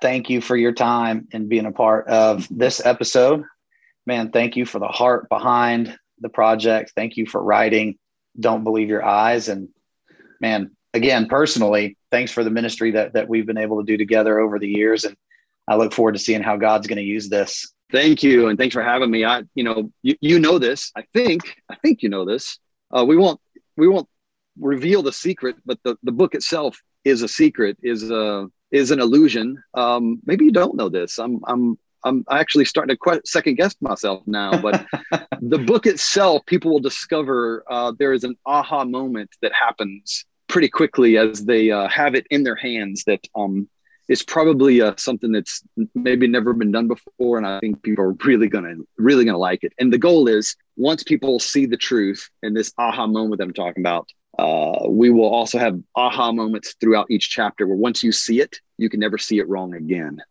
thank 0.00 0.30
you 0.30 0.40
for 0.40 0.56
your 0.56 0.72
time 0.72 1.28
and 1.32 1.48
being 1.48 1.66
a 1.66 1.72
part 1.72 2.08
of 2.08 2.46
this 2.50 2.84
episode. 2.84 3.44
Man, 4.06 4.30
thank 4.30 4.56
you 4.56 4.64
for 4.64 4.78
the 4.78 4.88
heart 4.88 5.28
behind 5.28 5.98
the 6.20 6.28
project. 6.28 6.92
Thank 6.96 7.16
you 7.16 7.26
for 7.26 7.42
writing 7.42 7.98
Don't 8.38 8.64
Believe 8.64 8.88
Your 8.88 9.04
Eyes. 9.04 9.48
And 9.48 9.68
man, 10.40 10.70
again, 10.94 11.28
personally, 11.28 11.96
thanks 12.10 12.32
for 12.32 12.42
the 12.44 12.50
ministry 12.50 12.92
that 12.92 13.12
that 13.14 13.28
we've 13.28 13.46
been 13.46 13.58
able 13.58 13.78
to 13.80 13.86
do 13.86 13.96
together 13.96 14.38
over 14.38 14.58
the 14.58 14.68
years, 14.68 15.04
and 15.04 15.16
I 15.66 15.76
look 15.76 15.92
forward 15.92 16.12
to 16.12 16.18
seeing 16.18 16.42
how 16.42 16.56
God's 16.56 16.86
going 16.86 16.98
to 16.98 17.02
use 17.02 17.28
this. 17.28 17.72
Thank 17.92 18.22
you, 18.22 18.48
and 18.48 18.58
thanks 18.58 18.74
for 18.74 18.82
having 18.82 19.10
me. 19.10 19.24
I, 19.24 19.42
you 19.54 19.64
know, 19.64 19.90
you, 20.02 20.16
you 20.20 20.38
know 20.38 20.58
this. 20.58 20.92
I 20.96 21.04
think, 21.14 21.56
I 21.70 21.76
think 21.76 22.02
you 22.02 22.08
know 22.08 22.24
this. 22.24 22.58
Uh, 22.90 23.04
we 23.04 23.16
won't, 23.16 23.40
we 23.76 23.88
won't 23.88 24.08
reveal 24.60 25.02
the 25.02 25.12
secret, 25.12 25.56
but 25.64 25.78
the 25.84 25.96
the 26.02 26.12
book 26.12 26.34
itself 26.34 26.80
is 27.04 27.22
a 27.22 27.28
secret, 27.28 27.76
is 27.82 28.10
a 28.10 28.48
is 28.70 28.90
an 28.90 29.00
illusion. 29.00 29.62
Um, 29.74 30.20
maybe 30.26 30.44
you 30.44 30.52
don't 30.52 30.74
know 30.74 30.88
this. 30.88 31.18
I'm, 31.18 31.40
I'm, 31.46 31.78
I'm 32.04 32.24
actually 32.30 32.64
starting 32.64 32.94
to 32.94 32.98
que- 32.98 33.22
second 33.24 33.56
guess 33.56 33.74
myself 33.80 34.22
now. 34.26 34.60
But 34.60 34.86
the 35.40 35.58
book 35.58 35.86
itself, 35.86 36.44
people 36.46 36.72
will 36.72 36.80
discover 36.80 37.64
uh, 37.68 37.92
there 37.98 38.12
is 38.12 38.24
an 38.24 38.36
aha 38.46 38.84
moment 38.84 39.30
that 39.42 39.52
happens 39.52 40.24
pretty 40.48 40.68
quickly 40.68 41.18
as 41.18 41.44
they 41.44 41.70
uh, 41.70 41.88
have 41.88 42.14
it 42.14 42.26
in 42.30 42.42
their 42.42 42.56
hands 42.56 43.04
that 43.04 43.26
um, 43.34 43.68
is 44.08 44.22
probably 44.22 44.80
uh, 44.80 44.94
something 44.96 45.32
that's 45.32 45.62
maybe 45.94 46.26
never 46.26 46.54
been 46.54 46.72
done 46.72 46.88
before 46.88 47.36
and 47.36 47.46
i 47.46 47.60
think 47.60 47.82
people 47.82 48.02
are 48.02 48.16
really 48.24 48.48
gonna 48.48 48.74
really 48.96 49.26
gonna 49.26 49.36
like 49.36 49.62
it 49.62 49.74
and 49.78 49.92
the 49.92 49.98
goal 49.98 50.26
is 50.26 50.56
once 50.78 51.02
people 51.02 51.38
see 51.38 51.66
the 51.66 51.76
truth 51.76 52.30
and 52.42 52.56
this 52.56 52.72
aha 52.78 53.06
moment 53.06 53.38
that 53.38 53.44
i'm 53.44 53.52
talking 53.52 53.82
about 53.82 54.08
uh, 54.38 54.86
we 54.88 55.10
will 55.10 55.28
also 55.28 55.58
have 55.58 55.78
aha 55.96 56.32
moments 56.32 56.76
throughout 56.80 57.06
each 57.10 57.28
chapter 57.30 57.66
where 57.66 57.76
once 57.76 58.02
you 58.02 58.12
see 58.12 58.40
it 58.40 58.60
you 58.76 58.88
can 58.88 59.00
never 59.00 59.18
see 59.18 59.38
it 59.38 59.48
wrong 59.48 59.74
again 59.74 60.22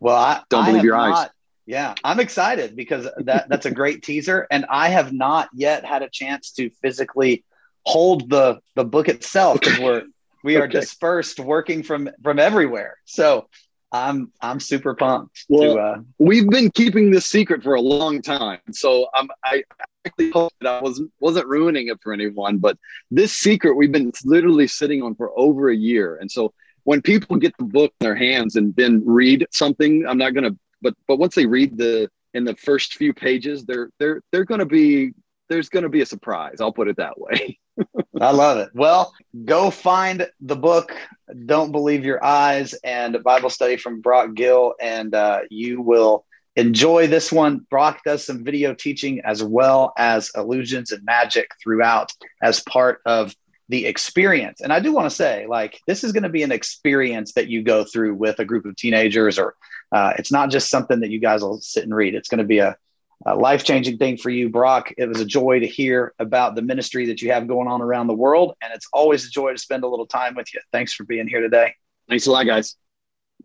well 0.00 0.16
i 0.16 0.42
don't 0.48 0.64
I 0.64 0.66
believe 0.66 0.84
your 0.84 0.96
not, 0.96 1.18
eyes 1.18 1.30
Yeah, 1.66 1.94
I'm 2.02 2.18
excited 2.18 2.74
because 2.74 3.06
that 3.18 3.48
that's 3.48 3.66
a 3.66 3.70
great 3.70 4.02
teaser, 4.08 4.44
and 4.50 4.66
I 4.68 4.88
have 4.88 5.12
not 5.12 5.48
yet 5.54 5.84
had 5.84 6.02
a 6.02 6.08
chance 6.10 6.50
to 6.52 6.68
physically 6.82 7.44
hold 7.86 8.28
the 8.28 8.58
the 8.74 8.84
book 8.84 9.08
itself 9.08 9.60
because 9.60 9.78
we're 9.78 10.02
we 10.42 10.56
are 10.56 10.64
okay. 10.68 10.80
dispersed 10.80 11.38
working 11.38 11.84
from 11.84 12.10
from 12.24 12.40
everywhere. 12.40 12.96
So 13.04 13.48
I'm 13.92 14.32
I'm 14.40 14.60
super 14.60 14.94
pumped. 14.94 15.46
Well, 15.48 15.74
to, 15.74 15.80
uh, 15.80 15.98
we've 16.18 16.48
been 16.48 16.70
keeping 16.70 17.10
this 17.10 17.26
secret 17.26 17.62
for 17.62 17.74
a 17.74 17.80
long 17.80 18.22
time, 18.22 18.60
so 18.72 19.08
I'm 19.14 19.28
I 19.44 19.64
actually 20.06 20.30
hope 20.30 20.52
that 20.60 20.68
I 20.68 20.80
wasn't 20.80 21.10
wasn't 21.20 21.46
ruining 21.48 21.88
it 21.88 21.98
for 22.02 22.12
anyone. 22.12 22.58
But 22.58 22.78
this 23.10 23.32
secret 23.32 23.74
we've 23.74 23.92
been 23.92 24.12
literally 24.24 24.66
sitting 24.66 25.02
on 25.02 25.14
for 25.14 25.32
over 25.36 25.70
a 25.70 25.76
year, 25.76 26.16
and 26.16 26.30
so 26.30 26.52
when 26.84 27.02
people 27.02 27.36
get 27.36 27.56
the 27.58 27.64
book 27.64 27.92
in 28.00 28.04
their 28.04 28.14
hands 28.14 28.56
and 28.56 28.74
then 28.76 29.02
read 29.04 29.46
something, 29.50 30.06
I'm 30.06 30.18
not 30.18 30.34
gonna 30.34 30.56
but 30.82 30.94
but 31.06 31.16
once 31.16 31.34
they 31.34 31.46
read 31.46 31.76
the 31.76 32.08
in 32.34 32.44
the 32.44 32.54
first 32.56 32.94
few 32.94 33.12
pages, 33.12 33.64
they're 33.64 33.90
they're 33.98 34.22
they're 34.32 34.44
going 34.44 34.60
to 34.60 34.66
be 34.66 35.12
there's 35.48 35.68
going 35.68 35.82
to 35.82 35.88
be 35.88 36.00
a 36.00 36.06
surprise. 36.06 36.60
I'll 36.60 36.72
put 36.72 36.88
it 36.88 36.96
that 36.96 37.18
way. 37.18 37.58
I 38.20 38.32
love 38.32 38.58
it. 38.58 38.70
Well, 38.74 39.14
go 39.44 39.70
find 39.70 40.28
the 40.40 40.56
book 40.56 40.96
"Don't 41.46 41.72
Believe 41.72 42.04
Your 42.04 42.22
Eyes" 42.24 42.74
and 42.84 43.22
Bible 43.22 43.50
study 43.50 43.76
from 43.76 44.00
Brock 44.00 44.34
Gill, 44.34 44.74
and 44.80 45.14
uh, 45.14 45.40
you 45.50 45.80
will 45.80 46.24
enjoy 46.56 47.06
this 47.06 47.30
one. 47.30 47.66
Brock 47.70 48.00
does 48.04 48.24
some 48.24 48.44
video 48.44 48.74
teaching 48.74 49.20
as 49.24 49.42
well 49.42 49.92
as 49.96 50.30
illusions 50.36 50.92
and 50.92 51.04
magic 51.04 51.50
throughout 51.62 52.12
as 52.42 52.60
part 52.60 53.00
of 53.06 53.34
the 53.68 53.86
experience. 53.86 54.60
And 54.60 54.72
I 54.72 54.80
do 54.80 54.92
want 54.92 55.06
to 55.06 55.14
say, 55.14 55.46
like, 55.46 55.78
this 55.86 56.02
is 56.02 56.10
going 56.12 56.24
to 56.24 56.28
be 56.28 56.42
an 56.42 56.50
experience 56.50 57.34
that 57.34 57.46
you 57.46 57.62
go 57.62 57.84
through 57.84 58.16
with 58.16 58.40
a 58.40 58.44
group 58.44 58.66
of 58.66 58.74
teenagers, 58.76 59.38
or 59.38 59.54
uh, 59.92 60.12
it's 60.18 60.32
not 60.32 60.50
just 60.50 60.70
something 60.70 61.00
that 61.00 61.10
you 61.10 61.20
guys 61.20 61.42
will 61.42 61.60
sit 61.60 61.84
and 61.84 61.94
read. 61.94 62.14
It's 62.14 62.28
going 62.28 62.38
to 62.38 62.44
be 62.44 62.58
a, 62.58 62.76
a 63.26 63.34
life 63.34 63.64
changing 63.64 63.98
thing 63.98 64.16
for 64.16 64.30
you, 64.30 64.48
Brock. 64.48 64.92
It 64.96 65.06
was 65.06 65.20
a 65.20 65.24
joy 65.24 65.60
to 65.60 65.66
hear 65.66 66.14
about 66.18 66.54
the 66.54 66.62
ministry 66.62 67.06
that 67.06 67.20
you 67.20 67.32
have 67.32 67.46
going 67.46 67.68
on 67.68 67.82
around 67.82 68.06
the 68.06 68.14
world. 68.14 68.56
And 68.62 68.72
it's 68.72 68.88
always 68.92 69.26
a 69.26 69.30
joy 69.30 69.52
to 69.52 69.58
spend 69.58 69.84
a 69.84 69.88
little 69.88 70.06
time 70.06 70.34
with 70.34 70.52
you. 70.54 70.60
Thanks 70.72 70.94
for 70.94 71.04
being 71.04 71.28
here 71.28 71.40
today. 71.40 71.74
Thanks 72.08 72.26
a 72.26 72.32
lot, 72.32 72.46
guys. 72.46 72.76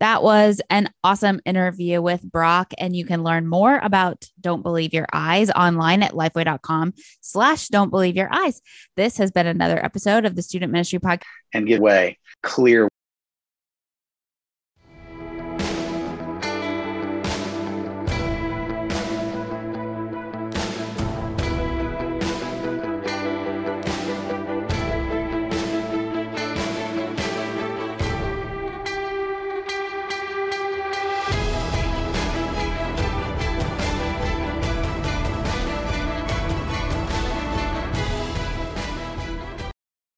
That 0.00 0.22
was 0.22 0.60
an 0.68 0.90
awesome 1.02 1.40
interview 1.46 2.02
with 2.02 2.22
Brock. 2.22 2.72
And 2.78 2.94
you 2.94 3.04
can 3.06 3.22
learn 3.22 3.46
more 3.46 3.78
about 3.82 4.28
Don't 4.40 4.62
Believe 4.62 4.92
Your 4.92 5.06
Eyes 5.12 5.50
online 5.50 6.02
at 6.02 6.12
lifeway.com 6.12 6.94
slash 7.20 7.68
don't 7.68 7.90
believe 7.90 8.16
your 8.16 8.32
eyes. 8.32 8.60
This 8.96 9.16
has 9.18 9.30
been 9.30 9.46
another 9.46 9.82
episode 9.82 10.26
of 10.26 10.36
the 10.36 10.42
Student 10.42 10.72
Ministry 10.72 10.98
Podcast. 10.98 11.22
And 11.54 11.66
give 11.66 11.80
way 11.80 12.18
clear 12.42 12.88